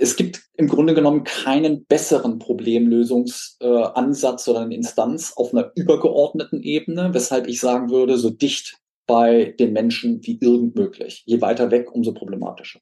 es 0.00 0.16
gibt 0.16 0.42
im 0.54 0.66
Grunde 0.66 0.94
genommen 0.94 1.24
keinen 1.24 1.84
besseren 1.84 2.38
Problemlösungsansatz 2.38 4.46
äh, 4.46 4.50
oder 4.50 4.60
eine 4.60 4.74
Instanz 4.74 5.34
auf 5.36 5.52
einer 5.52 5.72
übergeordneten 5.74 6.62
Ebene, 6.62 7.12
weshalb 7.12 7.46
ich 7.46 7.60
sagen 7.60 7.90
würde, 7.90 8.16
so 8.16 8.30
dicht 8.30 8.78
bei 9.10 9.56
den 9.58 9.72
Menschen 9.72 10.24
wie 10.24 10.38
irgend 10.40 10.76
möglich. 10.76 11.24
Je 11.26 11.40
weiter 11.40 11.72
weg, 11.72 11.92
umso 11.92 12.14
problematischer. 12.14 12.78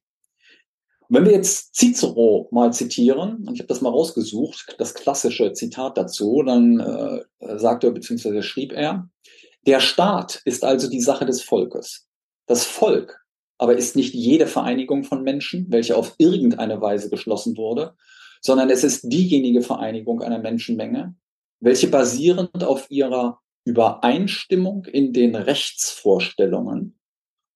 Und 1.08 1.16
wenn 1.16 1.24
wir 1.24 1.32
jetzt 1.32 1.74
Cicero 1.74 2.48
mal 2.50 2.70
zitieren, 2.70 3.46
und 3.46 3.54
ich 3.54 3.60
habe 3.60 3.68
das 3.68 3.80
mal 3.80 3.88
rausgesucht, 3.88 4.74
das 4.76 4.92
klassische 4.92 5.54
Zitat 5.54 5.96
dazu, 5.96 6.42
dann 6.44 6.80
äh, 6.80 7.58
sagt 7.58 7.82
er 7.84 7.92
bzw. 7.92 8.42
schrieb 8.42 8.72
er, 8.72 9.08
der 9.66 9.80
Staat 9.80 10.42
ist 10.44 10.64
also 10.64 10.90
die 10.90 11.00
Sache 11.00 11.24
des 11.24 11.40
Volkes. 11.40 12.06
Das 12.46 12.64
Volk 12.64 13.24
aber 13.56 13.76
ist 13.76 13.96
nicht 13.96 14.12
jede 14.14 14.46
Vereinigung 14.46 15.04
von 15.04 15.22
Menschen, 15.22 15.66
welche 15.70 15.96
auf 15.96 16.14
irgendeine 16.18 16.80
Weise 16.82 17.08
geschlossen 17.08 17.56
wurde, 17.56 17.94
sondern 18.42 18.68
es 18.68 18.84
ist 18.84 19.10
diejenige 19.10 19.62
Vereinigung 19.62 20.20
einer 20.20 20.38
Menschenmenge, 20.38 21.16
welche 21.58 21.88
basierend 21.88 22.62
auf 22.62 22.86
ihrer 22.90 23.40
Übereinstimmung 23.68 24.86
in 24.86 25.12
den 25.12 25.34
Rechtsvorstellungen 25.34 26.98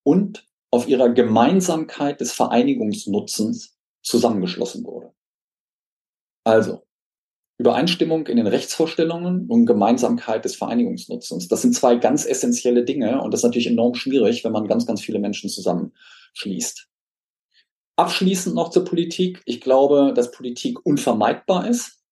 und 0.04 0.46
auf 0.70 0.86
ihrer 0.86 1.08
Gemeinsamkeit 1.08 2.20
des 2.20 2.32
Vereinigungsnutzens 2.32 3.78
zusammengeschlossen 4.02 4.84
wurde. 4.84 5.14
Also, 6.44 6.82
Übereinstimmung 7.58 8.26
in 8.26 8.36
den 8.36 8.46
Rechtsvorstellungen 8.46 9.46
und 9.46 9.64
Gemeinsamkeit 9.64 10.44
des 10.44 10.56
Vereinigungsnutzens. 10.56 11.48
Das 11.48 11.62
sind 11.62 11.74
zwei 11.74 11.96
ganz 11.96 12.26
essentielle 12.26 12.84
Dinge 12.84 13.22
und 13.22 13.32
das 13.32 13.40
ist 13.40 13.44
natürlich 13.44 13.68
enorm 13.68 13.94
schwierig, 13.94 14.44
wenn 14.44 14.52
man 14.52 14.66
ganz, 14.66 14.86
ganz 14.86 15.00
viele 15.00 15.18
Menschen 15.18 15.48
zusammenschließt. 15.48 16.88
Abschließend 17.96 18.54
noch 18.54 18.70
zur 18.70 18.84
Politik. 18.84 19.40
Ich 19.46 19.62
glaube, 19.62 20.12
dass 20.14 20.30
Politik 20.30 20.84
unvermeidbar 20.84 21.68
ist 21.68 22.02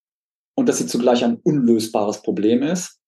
und 0.55 0.69
dass 0.69 0.79
sie 0.79 0.87
zugleich 0.87 1.23
ein 1.23 1.37
unlösbares 1.43 2.23
Problem 2.23 2.63
ist. 2.63 3.00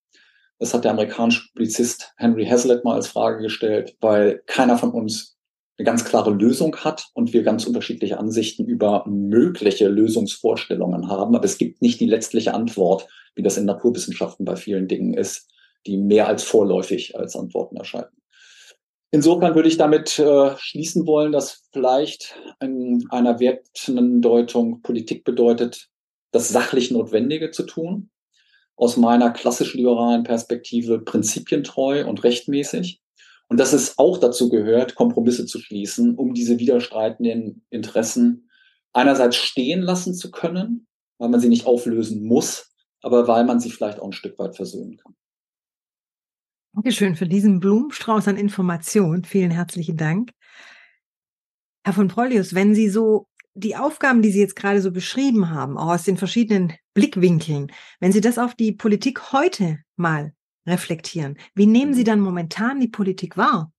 Das 0.62 0.73
hat 0.73 0.85
der 0.85 0.92
amerikanische 0.92 1.49
Publizist 1.49 2.12
Henry 2.19 2.47
Hazlitt 2.47 2.85
mal 2.85 2.95
als 2.95 3.09
Frage 3.09 3.42
gestellt, 3.42 3.97
weil 4.00 4.45
keiner 4.47 4.78
von 4.78 4.92
uns 4.92 5.37
eine 5.76 5.85
ganz 5.85 6.04
klare 6.04 6.31
Lösung 6.31 6.76
hat 6.76 7.09
und 7.14 7.33
wir 7.33 7.42
ganz 7.42 7.66
unterschiedliche 7.66 8.16
Ansichten 8.16 8.64
über 8.64 9.04
mögliche 9.09 9.88
Lösungsvorstellungen 9.88 11.09
haben. 11.09 11.35
Aber 11.35 11.45
es 11.45 11.59
gibt 11.59 11.83
nicht 11.83 11.99
die 11.99 12.07
letztliche 12.07 12.54
Antwort, 12.54 13.09
wie 13.35 13.42
das 13.42 13.57
in 13.57 13.64
Naturwissenschaften 13.64 14.45
bei 14.45 14.54
vielen 14.54 14.87
Dingen 14.87 15.14
ist, 15.14 15.50
die 15.85 15.97
mehr 15.97 16.28
als 16.28 16.45
vorläufig 16.45 17.19
als 17.19 17.35
Antworten 17.35 17.76
erscheinen. 17.76 18.23
Insofern 19.11 19.57
würde 19.57 19.69
ich 19.69 19.78
damit 19.78 20.16
äh, 20.21 20.57
schließen 20.59 21.09
wollen, 21.09 21.33
dass 21.33 21.64
vielleicht 21.73 22.37
in 22.61 23.04
einer 23.11 23.40
wertenden 23.40 24.23
Deutung 24.23 24.81
Politik 24.81 25.25
bedeutet, 25.25 25.88
das 26.31 26.50
sachlich 26.50 26.92
Notwendige 26.92 27.50
zu 27.50 27.64
tun, 27.64 28.11
aus 28.82 28.96
meiner 28.96 29.30
klassisch 29.30 29.74
liberalen 29.74 30.24
Perspektive 30.24 30.98
prinzipientreu 30.98 32.04
und 32.04 32.24
rechtmäßig 32.24 33.00
und 33.46 33.60
dass 33.60 33.72
es 33.72 33.96
auch 33.96 34.18
dazu 34.18 34.48
gehört, 34.48 34.96
Kompromisse 34.96 35.46
zu 35.46 35.60
schließen, 35.60 36.16
um 36.16 36.34
diese 36.34 36.58
widerstreitenden 36.58 37.64
Interessen 37.70 38.50
einerseits 38.92 39.36
stehen 39.36 39.82
lassen 39.82 40.14
zu 40.14 40.32
können, 40.32 40.88
weil 41.18 41.28
man 41.28 41.38
sie 41.38 41.48
nicht 41.48 41.64
auflösen 41.64 42.24
muss, 42.24 42.74
aber 43.02 43.28
weil 43.28 43.44
man 43.44 43.60
sie 43.60 43.70
vielleicht 43.70 44.00
auch 44.00 44.06
ein 44.06 44.12
Stück 44.12 44.36
weit 44.40 44.56
versöhnen 44.56 44.96
kann. 44.96 45.14
Dankeschön 46.74 47.14
für 47.14 47.28
diesen 47.28 47.60
Blumenstrauß 47.60 48.26
an 48.26 48.36
Informationen. 48.36 49.22
Vielen 49.22 49.52
herzlichen 49.52 49.96
Dank. 49.96 50.32
Herr 51.84 51.92
von 51.92 52.08
Preulius, 52.08 52.52
wenn 52.56 52.74
Sie 52.74 52.88
so 52.88 53.28
die 53.54 53.76
Aufgaben, 53.76 54.22
die 54.22 54.32
Sie 54.32 54.40
jetzt 54.40 54.56
gerade 54.56 54.80
so 54.80 54.90
beschrieben 54.90 55.50
haben, 55.50 55.78
auch 55.78 55.92
aus 55.94 56.02
den 56.02 56.16
verschiedenen 56.16 56.72
Blickwinkeln, 56.94 57.72
wenn 58.00 58.12
Sie 58.12 58.20
das 58.20 58.38
auf 58.38 58.54
die 58.54 58.72
Politik 58.72 59.32
heute 59.32 59.78
mal 59.96 60.32
reflektieren. 60.66 61.38
Wie 61.54 61.66
nehmen 61.66 61.94
Sie 61.94 62.04
dann 62.04 62.20
momentan 62.20 62.80
die 62.80 62.88
Politik 62.88 63.37
wahr? 63.37 63.72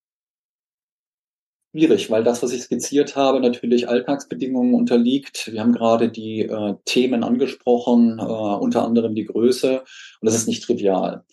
Schwierig, 1.75 2.11
weil 2.11 2.23
das, 2.23 2.43
was 2.43 2.51
ich 2.51 2.61
skizziert 2.61 3.15
habe, 3.15 3.39
natürlich 3.39 3.89
Alltagsbedingungen 3.89 4.75
unterliegt. 4.75 5.51
Wir 5.51 5.61
haben 5.61 5.71
gerade 5.71 6.09
die 6.09 6.41
äh, 6.41 6.75
Themen 6.85 7.23
angesprochen, 7.23 8.19
äh, 8.19 8.21
unter 8.21 8.85
anderem 8.85 9.15
die 9.15 9.25
Größe, 9.25 9.79
und 9.79 10.25
das 10.25 10.35
ist 10.35 10.47
nicht 10.47 10.63
trivial. 10.63 11.23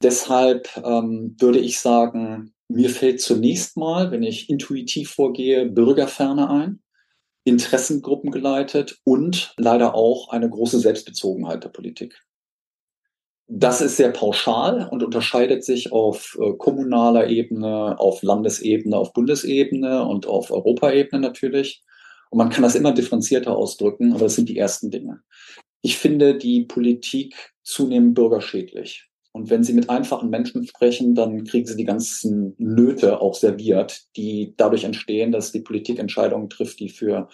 Deshalb 0.00 0.68
ähm, 0.84 1.34
würde 1.40 1.58
ich 1.58 1.80
sagen, 1.80 2.54
mir 2.68 2.90
fällt 2.90 3.20
zunächst 3.20 3.76
mal, 3.76 4.12
wenn 4.12 4.22
ich 4.22 4.48
intuitiv 4.48 5.10
vorgehe, 5.10 5.66
Bürgerferne 5.66 6.48
ein, 6.48 6.80
Interessengruppen 7.48 8.30
geleitet 8.30 8.98
und 9.04 9.54
leider 9.56 9.94
auch 9.94 10.30
eine 10.30 10.48
große 10.48 10.78
Selbstbezogenheit 10.78 11.64
der 11.64 11.70
Politik. 11.70 12.20
Das 13.50 13.80
ist 13.80 13.96
sehr 13.96 14.10
pauschal 14.10 14.88
und 14.90 15.02
unterscheidet 15.02 15.64
sich 15.64 15.90
auf 15.90 16.38
äh, 16.38 16.52
kommunaler 16.58 17.28
Ebene, 17.28 17.98
auf 17.98 18.22
Landesebene, 18.22 18.96
auf 18.96 19.14
Bundesebene 19.14 20.04
und 20.04 20.26
auf 20.26 20.50
Europaebene 20.50 21.20
natürlich. 21.20 21.82
Und 22.30 22.38
man 22.38 22.50
kann 22.50 22.62
das 22.62 22.74
immer 22.74 22.92
differenzierter 22.92 23.56
ausdrücken, 23.56 24.12
aber 24.12 24.24
das 24.24 24.34
sind 24.34 24.50
die 24.50 24.58
ersten 24.58 24.90
Dinge. 24.90 25.22
Ich 25.80 25.96
finde 25.96 26.36
die 26.36 26.64
Politik 26.64 27.54
zunehmend 27.62 28.14
bürgerschädlich. 28.14 29.07
Und 29.38 29.50
wenn 29.50 29.62
Sie 29.62 29.72
mit 29.72 29.88
einfachen 29.88 30.30
Menschen 30.30 30.66
sprechen, 30.66 31.14
dann 31.14 31.44
kriegen 31.44 31.64
Sie 31.64 31.76
die 31.76 31.84
ganzen 31.84 32.54
Nöte 32.58 33.20
auch 33.20 33.34
serviert, 33.34 34.02
die 34.16 34.52
dadurch 34.56 34.82
entstehen, 34.82 35.30
dass 35.30 35.52
die 35.52 35.60
Politik 35.60 36.00
Entscheidungen 36.00 36.50
trifft, 36.50 36.80
die 36.80 36.88
für 36.88 37.28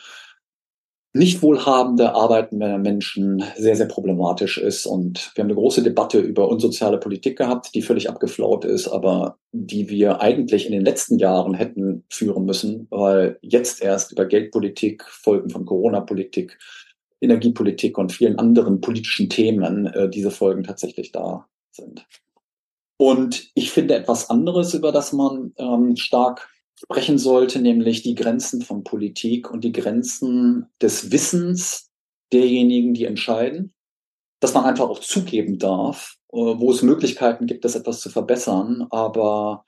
nicht 1.14 1.40
wohlhabende 1.40 2.12
arbeitende 2.12 2.76
Menschen 2.76 3.42
sehr, 3.56 3.74
sehr 3.74 3.86
problematisch 3.86 4.58
ist. 4.58 4.84
Und 4.84 5.32
wir 5.34 5.42
haben 5.42 5.48
eine 5.48 5.58
große 5.58 5.82
Debatte 5.82 6.18
über 6.18 6.48
unsoziale 6.48 6.98
Politik 6.98 7.38
gehabt, 7.38 7.74
die 7.74 7.80
völlig 7.80 8.10
abgeflaut 8.10 8.66
ist, 8.66 8.88
aber 8.88 9.38
die 9.52 9.88
wir 9.88 10.20
eigentlich 10.20 10.66
in 10.66 10.72
den 10.72 10.84
letzten 10.84 11.18
Jahren 11.18 11.54
hätten 11.54 12.04
führen 12.10 12.44
müssen, 12.44 12.86
weil 12.90 13.38
jetzt 13.40 13.80
erst 13.80 14.12
über 14.12 14.26
Geldpolitik, 14.26 15.04
Folgen 15.04 15.48
von 15.48 15.64
Corona-Politik, 15.64 16.58
Energiepolitik 17.22 17.96
und 17.96 18.12
vielen 18.12 18.38
anderen 18.38 18.82
politischen 18.82 19.30
Themen 19.30 19.86
äh, 19.86 20.10
diese 20.10 20.30
Folgen 20.30 20.64
tatsächlich 20.64 21.10
da 21.10 21.46
sind. 21.74 22.06
Und 22.96 23.50
ich 23.54 23.70
finde 23.70 23.94
etwas 23.94 24.30
anderes, 24.30 24.74
über 24.74 24.92
das 24.92 25.12
man 25.12 25.52
ähm, 25.56 25.96
stark 25.96 26.48
sprechen 26.76 27.18
sollte, 27.18 27.60
nämlich 27.60 28.02
die 28.02 28.14
Grenzen 28.14 28.62
von 28.62 28.84
Politik 28.84 29.50
und 29.50 29.64
die 29.64 29.72
Grenzen 29.72 30.66
des 30.80 31.10
Wissens 31.10 31.90
derjenigen, 32.32 32.94
die 32.94 33.04
entscheiden, 33.04 33.74
dass 34.40 34.54
man 34.54 34.64
einfach 34.64 34.88
auch 34.88 35.00
zugeben 35.00 35.58
darf, 35.58 36.16
äh, 36.32 36.36
wo 36.36 36.70
es 36.70 36.82
Möglichkeiten 36.82 37.46
gibt, 37.46 37.64
das 37.64 37.74
etwas 37.74 38.00
zu 38.00 38.10
verbessern, 38.10 38.86
aber 38.90 39.64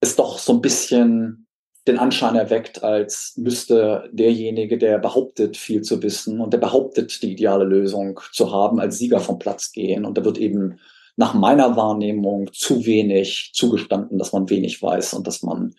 es 0.00 0.16
doch 0.16 0.38
so 0.38 0.54
ein 0.54 0.60
bisschen 0.60 1.46
den 1.86 1.98
Anschein 1.98 2.36
erweckt, 2.36 2.84
als 2.84 3.34
müsste 3.36 4.08
derjenige, 4.12 4.78
der 4.78 4.98
behauptet, 4.98 5.56
viel 5.56 5.82
zu 5.82 6.02
wissen 6.02 6.40
und 6.40 6.52
der 6.52 6.58
behauptet, 6.58 7.22
die 7.22 7.32
ideale 7.32 7.64
Lösung 7.64 8.20
zu 8.32 8.52
haben, 8.52 8.78
als 8.78 8.98
Sieger 8.98 9.18
vom 9.18 9.38
Platz 9.38 9.72
gehen. 9.72 10.04
Und 10.04 10.16
da 10.16 10.24
wird 10.24 10.38
eben 10.38 10.78
nach 11.16 11.34
meiner 11.34 11.76
Wahrnehmung 11.76 12.50
zu 12.52 12.86
wenig 12.86 13.50
zugestanden, 13.54 14.18
dass 14.18 14.32
man 14.32 14.48
wenig 14.48 14.82
weiß 14.82 15.14
und 15.14 15.26
dass 15.26 15.42
man 15.42 15.74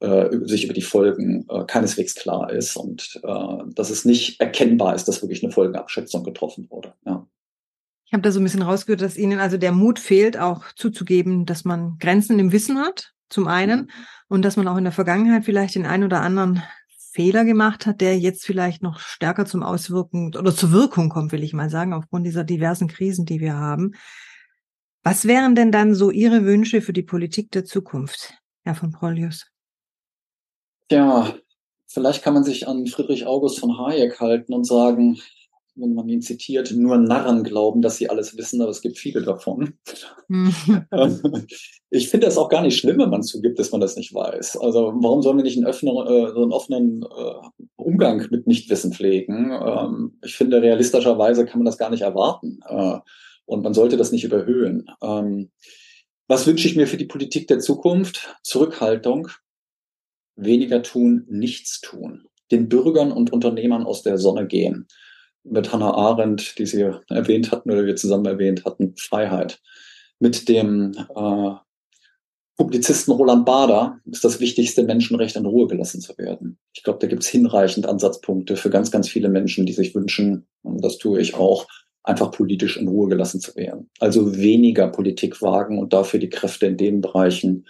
äh, 0.00 0.28
sich 0.42 0.64
über 0.64 0.74
die 0.74 0.82
Folgen 0.82 1.46
äh, 1.48 1.64
keineswegs 1.64 2.14
klar 2.14 2.50
ist 2.50 2.76
und 2.76 3.20
äh, 3.22 3.72
dass 3.74 3.90
es 3.90 4.04
nicht 4.04 4.40
erkennbar 4.40 4.94
ist, 4.94 5.06
dass 5.06 5.22
wirklich 5.22 5.42
eine 5.42 5.52
Folgenabschätzung 5.52 6.22
getroffen 6.22 6.68
wurde. 6.70 6.94
Ja. 7.04 7.26
Ich 8.04 8.12
habe 8.12 8.22
da 8.22 8.30
so 8.30 8.38
ein 8.38 8.44
bisschen 8.44 8.62
rausgehört, 8.62 9.00
dass 9.00 9.16
Ihnen 9.16 9.40
also 9.40 9.56
der 9.56 9.72
Mut 9.72 9.98
fehlt, 9.98 10.38
auch 10.38 10.64
zuzugeben, 10.76 11.44
dass 11.44 11.64
man 11.64 11.96
Grenzen 11.98 12.38
im 12.38 12.52
Wissen 12.52 12.78
hat, 12.78 13.14
zum 13.28 13.48
einen, 13.48 13.80
mhm. 13.80 13.90
und 14.28 14.44
dass 14.44 14.56
man 14.56 14.68
auch 14.68 14.76
in 14.76 14.84
der 14.84 14.92
Vergangenheit 14.92 15.44
vielleicht 15.44 15.74
den 15.74 15.86
einen 15.86 16.04
oder 16.04 16.20
anderen 16.20 16.62
Fehler 17.16 17.44
gemacht 17.44 17.86
hat, 17.86 18.02
der 18.02 18.18
jetzt 18.18 18.44
vielleicht 18.44 18.82
noch 18.82 19.00
stärker 19.00 19.46
zum 19.46 19.62
Auswirken 19.62 20.36
oder 20.36 20.54
zur 20.54 20.70
Wirkung 20.70 21.08
kommt, 21.08 21.32
will 21.32 21.42
ich 21.42 21.54
mal 21.54 21.70
sagen, 21.70 21.94
aufgrund 21.94 22.26
dieser 22.26 22.44
diversen 22.44 22.88
Krisen, 22.88 23.24
die 23.24 23.40
wir 23.40 23.54
haben. 23.54 23.94
Was 25.06 25.24
wären 25.24 25.54
denn 25.54 25.70
dann 25.70 25.94
so 25.94 26.10
Ihre 26.10 26.44
Wünsche 26.44 26.80
für 26.80 26.92
die 26.92 27.04
Politik 27.04 27.52
der 27.52 27.64
Zukunft, 27.64 28.34
Herr 28.64 28.74
von 28.74 28.90
Prolius? 28.90 29.46
Ja, 30.90 31.32
vielleicht 31.86 32.24
kann 32.24 32.34
man 32.34 32.42
sich 32.42 32.66
an 32.66 32.88
Friedrich 32.88 33.24
August 33.24 33.60
von 33.60 33.78
Hayek 33.78 34.18
halten 34.18 34.52
und 34.52 34.64
sagen, 34.64 35.20
wenn 35.76 35.94
man 35.94 36.08
ihn 36.08 36.22
zitiert, 36.22 36.72
nur 36.72 36.98
Narren 36.98 37.44
glauben, 37.44 37.82
dass 37.82 37.98
sie 37.98 38.10
alles 38.10 38.36
wissen, 38.36 38.60
aber 38.60 38.72
es 38.72 38.80
gibt 38.80 38.98
viele 38.98 39.22
davon. 39.22 39.74
Ich 41.90 42.08
finde 42.08 42.26
das 42.26 42.36
auch 42.36 42.48
gar 42.48 42.62
nicht 42.62 42.76
schlimm, 42.76 42.98
wenn 42.98 43.10
man 43.10 43.22
zugibt, 43.22 43.60
dass 43.60 43.70
man 43.70 43.80
das 43.80 43.94
nicht 43.94 44.12
weiß. 44.12 44.56
Also 44.56 44.92
warum 44.96 45.22
sollen 45.22 45.36
wir 45.36 45.44
nicht 45.44 45.56
einen, 45.56 45.68
öffnen, 45.68 45.94
äh, 45.94 46.32
so 46.32 46.42
einen 46.42 46.52
offenen 46.52 47.04
äh, 47.04 47.66
Umgang 47.76 48.26
mit 48.32 48.48
Nichtwissen 48.48 48.92
pflegen? 48.92 49.52
Ähm, 49.52 50.18
ich 50.24 50.34
finde, 50.34 50.60
realistischerweise 50.60 51.46
kann 51.46 51.60
man 51.60 51.64
das 51.64 51.78
gar 51.78 51.90
nicht 51.90 52.02
erwarten. 52.02 52.58
Äh, 52.68 52.98
und 53.46 53.62
man 53.62 53.74
sollte 53.74 53.96
das 53.96 54.12
nicht 54.12 54.24
überhöhen. 54.24 54.86
Ähm, 55.02 55.50
was 56.28 56.46
wünsche 56.46 56.68
ich 56.68 56.76
mir 56.76 56.86
für 56.86 56.96
die 56.96 57.06
Politik 57.06 57.46
der 57.46 57.60
Zukunft? 57.60 58.36
Zurückhaltung, 58.42 59.28
weniger 60.34 60.82
tun, 60.82 61.24
nichts 61.28 61.80
tun. 61.80 62.26
Den 62.50 62.68
Bürgern 62.68 63.12
und 63.12 63.32
Unternehmern 63.32 63.84
aus 63.84 64.02
der 64.02 64.18
Sonne 64.18 64.46
gehen 64.46 64.86
mit 65.44 65.72
Hannah 65.72 65.94
Arendt, 65.94 66.58
die 66.58 66.66
Sie 66.66 66.82
erwähnt 67.08 67.52
hatten 67.52 67.70
oder 67.70 67.86
wir 67.86 67.96
zusammen 67.96 68.26
erwähnt 68.26 68.64
hatten, 68.64 68.94
Freiheit. 68.98 69.60
Mit 70.18 70.48
dem 70.48 70.92
äh, 71.14 71.50
Publizisten 72.56 73.12
Roland 73.12 73.44
Bader 73.44 74.00
ist 74.06 74.24
das 74.24 74.40
wichtigste 74.40 74.82
Menschenrecht, 74.82 75.36
in 75.36 75.46
Ruhe 75.46 75.66
gelassen 75.66 76.00
zu 76.00 76.16
werden. 76.16 76.58
Ich 76.74 76.82
glaube, 76.82 76.98
da 77.00 77.06
gibt 77.06 77.22
es 77.22 77.28
hinreichend 77.28 77.86
Ansatzpunkte 77.86 78.56
für 78.56 78.70
ganz, 78.70 78.90
ganz 78.90 79.08
viele 79.08 79.28
Menschen, 79.28 79.66
die 79.66 79.74
sich 79.74 79.94
wünschen, 79.94 80.46
und 80.62 80.82
das 80.82 80.98
tue 80.98 81.20
ich 81.20 81.34
auch, 81.34 81.66
einfach 82.06 82.30
politisch 82.30 82.76
in 82.76 82.88
Ruhe 82.88 83.08
gelassen 83.08 83.40
zu 83.40 83.54
werden. 83.56 83.90
Also 84.00 84.36
weniger 84.36 84.88
Politik 84.88 85.42
wagen 85.42 85.78
und 85.78 85.92
dafür 85.92 86.20
die 86.20 86.30
Kräfte 86.30 86.66
in 86.66 86.76
den 86.76 87.00
Bereichen 87.00 87.66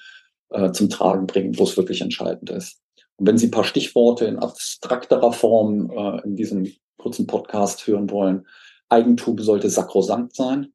äh, 0.50 0.70
zum 0.72 0.88
Tragen 0.88 1.26
bringen, 1.26 1.58
wo 1.58 1.64
es 1.64 1.76
wirklich 1.76 2.00
entscheidend 2.00 2.50
ist. 2.50 2.80
Und 3.16 3.26
wenn 3.26 3.38
Sie 3.38 3.48
ein 3.48 3.50
paar 3.50 3.64
Stichworte 3.64 4.26
in 4.26 4.38
abstrakterer 4.38 5.32
Form 5.32 5.90
äh, 5.90 6.22
in 6.24 6.36
diesem 6.36 6.66
kurzen 7.06 7.28
Podcast 7.28 7.86
hören 7.86 8.10
wollen. 8.10 8.46
Eigentum 8.88 9.38
sollte 9.38 9.70
sakrosankt 9.70 10.34
sein. 10.34 10.72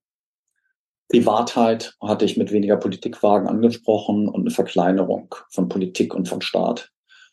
Privatheit 1.10 1.98
hatte 2.02 2.24
ich 2.24 2.38
mit 2.38 2.54
weniger 2.54 2.78
Politikwagen 2.78 3.50
angesprochen 3.50 4.30
und 4.30 4.42
eine 4.42 4.52
Verkleinerung 4.52 5.36
von 5.50 5.68
Politik 5.68 6.16
und 6.16 6.30
von 6.30 6.42
Staat. 6.42 6.92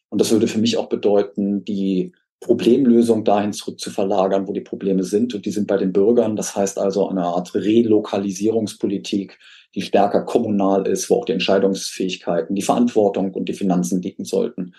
Und 0.09 0.21
das 0.21 0.33
würde 0.33 0.49
für 0.49 0.59
mich 0.59 0.77
auch 0.79 0.89
bedeuten, 0.89 1.65
die 1.65 2.13
Problemlösung 2.41 3.25
dahin 3.25 3.53
zurück 3.53 3.81
zu 3.81 3.91
verlagern, 3.91 4.47
wo 4.47 4.53
die 4.53 4.61
Probleme 4.61 5.03
sind. 5.03 5.35
Und 5.35 5.45
die 5.45 5.51
sind 5.51 5.67
bei 5.67 5.77
den 5.77 5.93
Bürgern. 5.93 6.37
Das 6.37 6.55
heißt 6.55 6.79
also 6.79 7.09
eine 7.09 7.25
Art 7.25 7.55
Relokalisierungspolitik, 7.55 9.39
die 9.75 9.83
stärker 9.83 10.23
kommunal 10.23 10.87
ist, 10.87 11.11
wo 11.11 11.17
auch 11.17 11.25
die 11.25 11.33
Entscheidungsfähigkeiten, 11.33 12.55
die 12.55 12.63
Verantwortung 12.63 13.35
und 13.35 13.49
die 13.49 13.55
Finanzen 13.55 14.01
liegen 14.01 14.25
sollten 14.25 14.75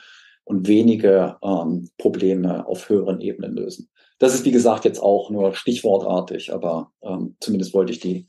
und 0.46 0.68
wenige 0.68 1.38
ähm, 1.44 1.90
Probleme 1.98 2.66
auf 2.66 2.90
höheren 2.90 3.22
Ebenen 3.22 3.56
lösen. 3.56 3.90
Das 4.20 4.34
ist, 4.34 4.46
wie 4.46 4.52
gesagt, 4.52 4.84
jetzt 4.84 5.02
auch 5.02 5.30
nur 5.30 5.54
stichwortartig, 5.54 6.54
aber 6.54 6.92
ähm, 7.02 7.36
zumindest 7.40 7.74
wollte 7.74 7.92
ich 7.92 8.00
die 8.00 8.28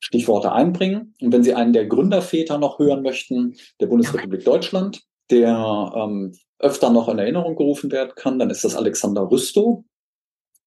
Stichworte 0.00 0.52
einbringen. 0.52 1.14
Und 1.20 1.32
wenn 1.32 1.42
Sie 1.42 1.54
einen 1.54 1.72
der 1.72 1.86
Gründerväter 1.86 2.58
noch 2.58 2.78
hören 2.78 3.02
möchten, 3.02 3.54
der 3.80 3.86
Bundesrepublik 3.86 4.44
Deutschland, 4.44 5.02
der 5.30 5.92
ähm, 5.96 6.36
öfter 6.58 6.90
noch 6.90 7.08
in 7.08 7.18
Erinnerung 7.18 7.56
gerufen 7.56 7.90
werden 7.90 8.12
kann, 8.14 8.38
dann 8.38 8.50
ist 8.50 8.64
das 8.64 8.76
Alexander 8.76 9.30
Rüstow, 9.30 9.84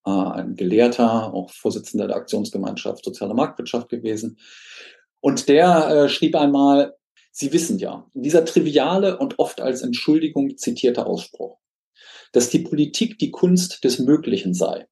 äh, 0.05 0.09
ein 0.09 0.55
Gelehrter, 0.55 1.33
auch 1.33 1.51
Vorsitzender 1.51 2.07
der 2.07 2.17
Aktionsgemeinschaft 2.17 3.05
Soziale 3.05 3.33
Marktwirtschaft 3.33 3.89
gewesen. 3.89 4.39
Und 5.21 5.47
der 5.47 5.87
äh, 5.87 6.09
schrieb 6.09 6.35
einmal, 6.35 6.95
Sie 7.35 7.51
wissen 7.51 7.79
ja, 7.79 8.07
dieser 8.13 8.45
triviale 8.45 9.17
und 9.17 9.39
oft 9.39 9.59
als 9.59 9.81
Entschuldigung 9.81 10.55
zitierte 10.55 11.07
Ausspruch, 11.07 11.57
dass 12.31 12.49
die 12.49 12.59
Politik 12.59 13.17
die 13.17 13.31
Kunst 13.31 13.83
des 13.83 13.97
Möglichen 13.97 14.53
sei, 14.53 14.87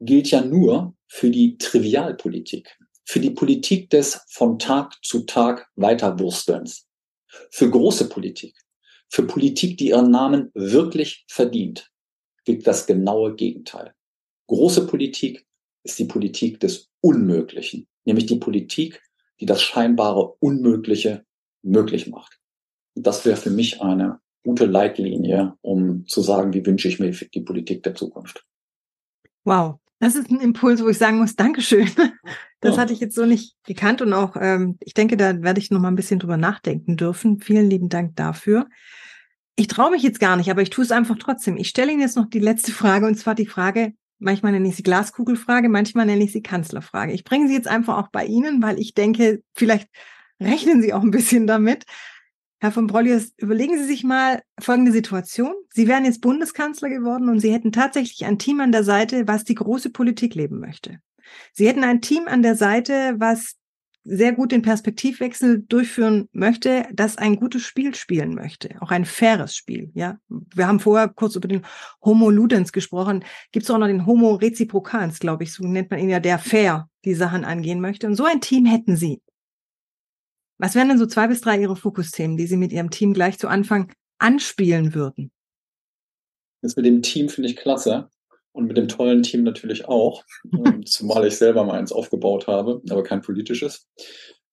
gilt 0.00 0.28
ja 0.30 0.40
nur 0.40 0.96
für 1.06 1.30
die 1.30 1.58
Trivialpolitik, 1.58 2.76
für 3.04 3.20
die 3.20 3.30
Politik 3.30 3.88
des 3.90 4.20
von 4.28 4.58
Tag 4.58 4.96
zu 5.04 5.26
Tag 5.26 5.68
Weiterwurstelns, 5.76 6.88
für 7.50 7.70
große 7.70 8.08
Politik, 8.08 8.56
für 9.08 9.22
Politik, 9.24 9.78
die 9.78 9.88
ihren 9.90 10.10
Namen 10.10 10.50
wirklich 10.54 11.24
verdient, 11.28 11.90
gilt 12.44 12.66
das 12.66 12.86
genaue 12.86 13.34
Gegenteil. 13.34 13.94
Große 14.48 14.86
Politik 14.86 15.46
ist 15.84 15.98
die 15.98 16.04
Politik 16.04 16.60
des 16.60 16.90
Unmöglichen, 17.00 17.86
nämlich 18.04 18.26
die 18.26 18.38
Politik, 18.38 19.02
die 19.40 19.46
das 19.46 19.62
scheinbare 19.62 20.34
Unmögliche 20.40 21.24
möglich 21.62 22.06
macht. 22.08 22.38
Und 22.94 23.06
das 23.06 23.24
wäre 23.24 23.36
für 23.36 23.50
mich 23.50 23.80
eine 23.80 24.20
gute 24.44 24.66
Leitlinie, 24.66 25.56
um 25.60 26.06
zu 26.06 26.22
sagen, 26.22 26.52
wie 26.52 26.64
wünsche 26.64 26.88
ich 26.88 26.98
mir 26.98 27.10
die 27.10 27.40
Politik 27.40 27.82
der 27.82 27.94
Zukunft. 27.94 28.46
Wow, 29.44 29.78
das 29.98 30.14
ist 30.14 30.30
ein 30.30 30.40
Impuls, 30.40 30.82
wo 30.82 30.88
ich 30.88 30.98
sagen 30.98 31.18
muss, 31.18 31.36
Dankeschön. 31.36 31.90
Das 32.60 32.76
ja. 32.76 32.82
hatte 32.82 32.94
ich 32.94 33.00
jetzt 33.00 33.14
so 33.14 33.26
nicht 33.26 33.54
gekannt 33.64 34.00
und 34.00 34.14
auch, 34.14 34.34
ähm, 34.40 34.78
ich 34.80 34.94
denke, 34.94 35.18
da 35.18 35.42
werde 35.42 35.60
ich 35.60 35.70
noch 35.70 35.78
mal 35.78 35.88
ein 35.88 35.94
bisschen 35.94 36.18
drüber 36.18 36.38
nachdenken 36.38 36.96
dürfen. 36.96 37.38
Vielen 37.38 37.68
lieben 37.68 37.90
Dank 37.90 38.16
dafür. 38.16 38.66
Ich 39.56 39.68
traue 39.68 39.90
mich 39.90 40.02
jetzt 40.02 40.20
gar 40.20 40.36
nicht, 40.36 40.50
aber 40.50 40.62
ich 40.62 40.70
tue 40.70 40.82
es 40.82 40.90
einfach 40.90 41.16
trotzdem. 41.18 41.58
Ich 41.58 41.68
stelle 41.68 41.92
Ihnen 41.92 42.00
jetzt 42.00 42.16
noch 42.16 42.28
die 42.28 42.40
letzte 42.40 42.72
Frage 42.72 43.06
und 43.06 43.16
zwar 43.16 43.34
die 43.34 43.46
Frage, 43.46 43.92
manchmal 44.18 44.52
nenne 44.52 44.68
ich 44.68 44.76
sie 44.76 44.82
Glaskugelfrage, 44.82 45.68
manchmal 45.68 46.06
nenne 46.06 46.24
ich 46.24 46.32
sie 46.32 46.42
Kanzlerfrage. 46.42 47.12
Ich 47.12 47.24
bringe 47.24 47.46
sie 47.46 47.54
jetzt 47.54 47.68
einfach 47.68 47.98
auch 47.98 48.08
bei 48.08 48.24
Ihnen, 48.24 48.62
weil 48.62 48.78
ich 48.80 48.94
denke, 48.94 49.42
vielleicht 49.54 49.88
rechnen 50.40 50.82
Sie 50.82 50.92
auch 50.92 51.02
ein 51.02 51.10
bisschen 51.10 51.46
damit. 51.46 51.84
Herr 52.58 52.72
von 52.72 52.86
Brollius, 52.86 53.32
überlegen 53.36 53.76
Sie 53.76 53.84
sich 53.84 54.02
mal 54.02 54.40
folgende 54.58 54.92
Situation. 54.92 55.52
Sie 55.74 55.86
wären 55.88 56.06
jetzt 56.06 56.22
Bundeskanzler 56.22 56.88
geworden 56.88 57.28
und 57.28 57.40
Sie 57.40 57.52
hätten 57.52 57.70
tatsächlich 57.70 58.24
ein 58.24 58.38
Team 58.38 58.60
an 58.60 58.72
der 58.72 58.84
Seite, 58.84 59.28
was 59.28 59.44
die 59.44 59.54
große 59.54 59.90
Politik 59.90 60.34
leben 60.34 60.58
möchte. 60.58 60.98
Sie 61.52 61.68
hätten 61.68 61.84
ein 61.84 62.00
Team 62.00 62.28
an 62.28 62.42
der 62.42 62.56
Seite, 62.56 63.16
was 63.18 63.56
sehr 64.06 64.32
gut 64.32 64.52
den 64.52 64.62
Perspektivwechsel 64.62 65.64
durchführen 65.68 66.28
möchte, 66.32 66.86
das 66.92 67.18
ein 67.18 67.36
gutes 67.36 67.62
Spiel 67.62 67.94
spielen 67.94 68.34
möchte, 68.34 68.70
auch 68.80 68.92
ein 68.92 69.04
faires 69.04 69.56
Spiel. 69.56 69.90
Ja, 69.94 70.18
wir 70.28 70.68
haben 70.68 70.80
vorher 70.80 71.08
kurz 71.08 71.34
über 71.34 71.48
den 71.48 71.62
Homo 72.04 72.30
Ludens 72.30 72.72
gesprochen. 72.72 73.24
Gibt 73.50 73.64
es 73.64 73.70
auch 73.70 73.78
noch 73.78 73.88
den 73.88 74.06
Homo 74.06 74.34
Reciprocans, 74.34 75.18
glaube 75.18 75.42
ich, 75.42 75.52
so 75.52 75.66
nennt 75.66 75.90
man 75.90 75.98
ihn 75.98 76.08
ja, 76.08 76.20
der 76.20 76.38
fair 76.38 76.88
die 77.04 77.14
Sachen 77.14 77.44
angehen 77.44 77.80
möchte. 77.80 78.06
Und 78.06 78.14
so 78.14 78.24
ein 78.24 78.40
Team 78.40 78.64
hätten 78.64 78.96
Sie. 78.96 79.20
Was 80.58 80.74
wären 80.74 80.88
denn 80.88 80.98
so 80.98 81.06
zwei 81.06 81.28
bis 81.28 81.40
drei 81.40 81.60
Ihre 81.60 81.76
Fokusthemen, 81.76 82.36
die 82.36 82.46
Sie 82.46 82.56
mit 82.56 82.72
Ihrem 82.72 82.90
Team 82.90 83.12
gleich 83.12 83.38
zu 83.38 83.48
Anfang 83.48 83.92
anspielen 84.18 84.94
würden? 84.94 85.30
Das 86.62 86.76
mit 86.76 86.86
dem 86.86 87.02
Team 87.02 87.28
finde 87.28 87.50
ich 87.50 87.56
klasse 87.56 88.08
und 88.52 88.66
mit 88.66 88.76
dem 88.76 88.88
tollen 88.88 89.22
Team 89.22 89.44
natürlich 89.44 89.86
auch, 89.86 90.24
ähm, 90.52 90.84
zumal 90.86 91.26
ich 91.26 91.36
selber 91.36 91.64
mal 91.64 91.78
eins 91.78 91.92
aufgebaut 91.92 92.46
habe, 92.46 92.80
aber 92.88 93.02
kein 93.02 93.20
politisches. 93.20 93.86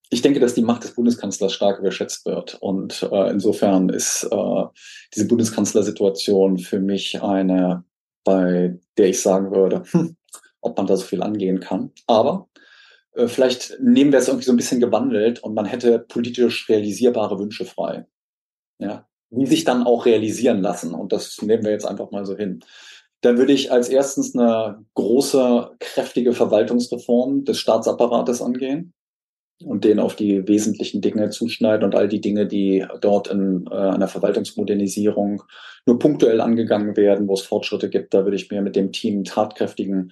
Ich 0.10 0.22
denke, 0.22 0.40
dass 0.40 0.54
die 0.54 0.62
Macht 0.62 0.84
des 0.84 0.94
Bundeskanzlers 0.94 1.54
stark 1.54 1.80
überschätzt 1.80 2.26
wird. 2.26 2.56
Und 2.62 3.02
äh, 3.02 3.32
insofern 3.32 3.90
ist 3.90 4.24
äh, 4.30 4.64
diese 5.16 5.28
Bundeskanzlersituation 5.28 6.60
für 6.60 6.80
mich 6.80 7.24
eine, 7.24 7.84
bei 8.24 8.78
der 8.98 9.08
ich 9.08 9.22
sagen 9.22 9.52
würde, 9.56 9.84
hm, 9.90 10.16
ob 10.62 10.78
man 10.78 10.86
da 10.86 10.98
so 10.98 11.06
viel 11.06 11.24
angehen 11.24 11.62
kann. 11.62 11.92
Aber 12.06 12.48
äh, 13.16 13.28
vielleicht 13.28 13.78
nehmen 13.80 14.12
wir 14.12 14.20
es 14.20 14.28
irgendwie 14.28 14.46
so 14.46 14.54
ein 14.54 14.58
bisschen 14.58 14.80
gewandelt 14.80 15.44
und 15.44 15.54
man 15.54 15.66
hätte 15.66 16.00
politisch 16.00 16.68
realisierbare 16.70 17.40
Wünsche 17.40 17.66
frei. 17.66 18.06
Ja, 18.80 19.08
die 19.30 19.46
sich 19.46 19.64
dann 19.64 19.84
auch 19.84 20.06
realisieren 20.06 20.62
lassen. 20.62 20.94
Und 20.94 21.12
das 21.12 21.42
nehmen 21.42 21.64
wir 21.64 21.72
jetzt 21.72 21.88
einfach 21.88 22.12
mal 22.12 22.26
so 22.26 22.36
hin. 22.36 22.64
Dann 23.22 23.38
würde 23.38 23.54
ich 23.54 23.72
als 23.72 23.90
erstens 23.90 24.36
eine 24.36 24.84
große, 24.96 25.72
kräftige 25.80 26.34
Verwaltungsreform 26.34 27.46
des 27.46 27.58
Staatsapparates 27.58 28.42
angehen 28.42 28.94
und 29.64 29.86
den 29.86 30.00
auf 30.00 30.16
die 30.16 30.46
wesentlichen 30.48 31.02
Dinge 31.02 31.30
zuschneiden 31.30 31.86
und 31.86 31.96
all 31.96 32.10
die 32.10 32.20
Dinge, 32.20 32.48
die 32.48 32.86
dort 33.00 33.30
in 33.30 33.66
äh, 33.72 33.76
einer 33.76 34.10
Verwaltungsmodernisierung 34.10 35.42
nur 35.86 36.00
punktuell 36.00 36.42
angegangen 36.42 36.98
werden, 36.98 37.28
wo 37.28 37.34
es 37.34 37.42
Fortschritte 37.42 37.90
gibt, 37.90 38.14
da 38.14 38.26
würde 38.26 38.36
ich 38.36 38.52
mir 38.52 38.62
mit 38.62 38.76
dem 38.76 38.92
Team 38.92 39.24
tatkräftigen 39.24 40.12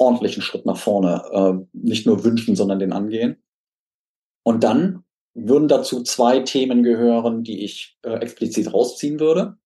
ordentlichen 0.00 0.42
Schritt 0.42 0.66
nach 0.66 0.78
vorne 0.78 1.22
äh, 1.32 1.64
nicht 1.72 2.06
nur 2.06 2.24
wünschen, 2.24 2.56
sondern 2.56 2.78
den 2.78 2.92
angehen. 2.92 3.42
Und 4.42 4.64
dann 4.64 5.04
würden 5.34 5.68
dazu 5.68 6.02
zwei 6.02 6.40
Themen 6.40 6.82
gehören, 6.82 7.44
die 7.44 7.64
ich 7.64 7.98
äh, 8.02 8.14
explizit 8.14 8.72
rausziehen 8.72 9.20
würde. 9.20 9.56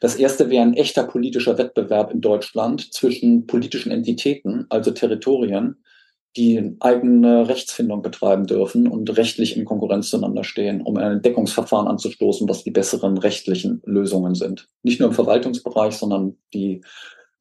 Das 0.00 0.16
erste 0.16 0.50
wäre 0.50 0.62
ein 0.62 0.74
echter 0.74 1.04
politischer 1.04 1.58
Wettbewerb 1.58 2.12
in 2.12 2.20
Deutschland 2.20 2.92
zwischen 2.92 3.46
politischen 3.46 3.92
Entitäten, 3.92 4.66
also 4.68 4.90
Territorien, 4.90 5.84
die 6.36 6.76
eigene 6.80 7.48
Rechtsfindung 7.48 8.02
betreiben 8.02 8.46
dürfen 8.46 8.88
und 8.88 9.16
rechtlich 9.16 9.56
in 9.56 9.64
Konkurrenz 9.64 10.08
zueinander 10.10 10.44
stehen, 10.44 10.80
um 10.80 10.96
ein 10.96 11.12
Entdeckungsverfahren 11.12 11.88
anzustoßen, 11.88 12.48
was 12.48 12.64
die 12.64 12.70
besseren 12.70 13.18
rechtlichen 13.18 13.82
Lösungen 13.84 14.34
sind. 14.34 14.68
Nicht 14.82 14.98
nur 14.98 15.10
im 15.10 15.14
Verwaltungsbereich, 15.14 15.94
sondern 15.94 16.38
die 16.54 16.80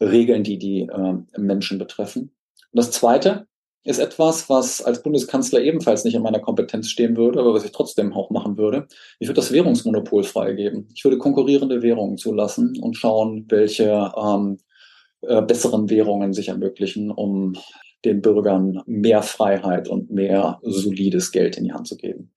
Regeln, 0.02 0.44
die 0.44 0.58
die 0.58 0.82
äh, 0.82 1.40
Menschen 1.40 1.78
betreffen. 1.78 2.24
Und 2.72 2.78
das 2.78 2.92
Zweite 2.92 3.48
ist 3.84 4.00
etwas, 4.00 4.50
was 4.50 4.82
als 4.82 5.02
Bundeskanzler 5.02 5.62
ebenfalls 5.62 6.04
nicht 6.04 6.14
in 6.14 6.22
meiner 6.22 6.40
Kompetenz 6.40 6.90
stehen 6.90 7.18
würde, 7.18 7.40
aber 7.40 7.54
was 7.54 7.66
ich 7.66 7.72
trotzdem 7.72 8.14
auch 8.14 8.30
machen 8.30 8.58
würde. 8.58 8.88
Ich 9.20 9.28
würde 9.28 9.40
das 9.42 9.52
Währungsmonopol 9.52 10.24
freigeben. 10.24 10.88
Ich 10.94 11.04
würde 11.04 11.18
konkurrierende 11.18 11.82
Währungen 11.82 12.18
zulassen 12.18 12.78
und 12.80 12.96
schauen, 12.96 13.46
welche 13.50 14.12
ähm, 14.16 14.60
äh, 15.22 15.42
besseren 15.42 15.90
Währungen 15.90 16.34
sich 16.34 16.50
ermöglichen, 16.50 17.10
um 17.10 17.56
den 18.06 18.22
Bürgern 18.22 18.82
mehr 18.86 19.24
Freiheit 19.24 19.88
und 19.88 20.12
mehr 20.12 20.60
solides 20.64 21.32
Geld 21.32 21.58
in 21.58 21.64
die 21.64 21.74
Hand 21.74 21.88
zu 21.88 21.98
geben. 21.98 22.32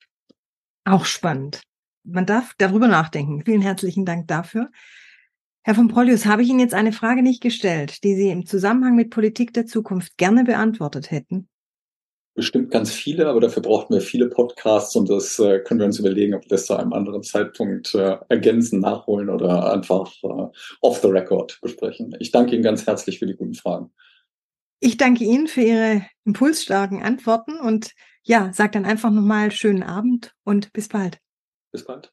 Auch 0.85 1.05
spannend. 1.05 1.61
Man 2.05 2.27
darf 2.27 2.55
darüber 2.59 2.87
nachdenken. 2.87 3.43
Vielen 3.45 3.63
herzlichen 3.63 4.05
Dank 4.05 4.29
dafür. 4.29 4.71
Herr 5.67 5.75
von 5.75 5.89
Prolius, 5.89 6.27
habe 6.27 6.43
ich 6.43 6.51
Ihnen 6.51 6.61
jetzt 6.61 6.75
eine 6.75 6.93
Frage 6.93 7.23
nicht 7.23 7.43
gestellt, 7.43 8.05
die 8.05 8.15
Sie 8.15 8.29
im 8.29 8.45
Zusammenhang 8.45 8.97
mit 8.97 9.09
Politik 9.09 9.55
der 9.55 9.65
Zukunft 9.65 10.19
gerne 10.19 10.45
beantwortet 10.45 11.11
hätten? 11.11 11.49
Bestimmt 12.35 12.71
ganz 12.71 12.93
viele, 12.93 13.29
aber 13.29 13.41
dafür 13.41 13.63
brauchten 13.63 13.95
wir 13.95 14.03
viele 14.03 14.29
Podcasts 14.29 14.95
und 14.95 15.09
das 15.09 15.39
äh, 15.39 15.61
können 15.61 15.81
wir 15.81 15.87
uns 15.87 15.99
überlegen, 15.99 16.35
ob 16.35 16.43
wir 16.43 16.49
das 16.51 16.67
zu 16.67 16.77
einem 16.77 16.93
anderen 16.93 17.23
Zeitpunkt 17.23 17.95
äh, 17.95 18.19
ergänzen, 18.29 18.81
nachholen 18.81 19.31
oder 19.31 19.73
einfach 19.73 20.13
äh, 20.23 20.51
off 20.83 21.01
the 21.01 21.09
record 21.09 21.59
besprechen. 21.63 22.15
Ich 22.19 22.31
danke 22.31 22.55
Ihnen 22.55 22.65
ganz 22.65 22.87
herzlich 22.87 23.19
für 23.19 23.27
die 23.27 23.37
guten 23.37 23.55
Fragen. 23.55 23.91
Ich 24.81 24.99
danke 24.99 25.25
Ihnen 25.25 25.47
für 25.47 25.63
Ihre 25.63 26.05
impulsstarken 26.27 27.03
Antworten 27.03 27.59
und 27.59 27.93
ja, 28.23 28.51
sag 28.53 28.73
dann 28.73 28.85
einfach 28.85 29.11
nochmal 29.11 29.51
schönen 29.51 29.83
Abend 29.83 30.35
und 30.45 30.75
bis 30.75 30.89
bald. 30.89 31.21
Bis 31.73 31.87
bald. 31.87 32.13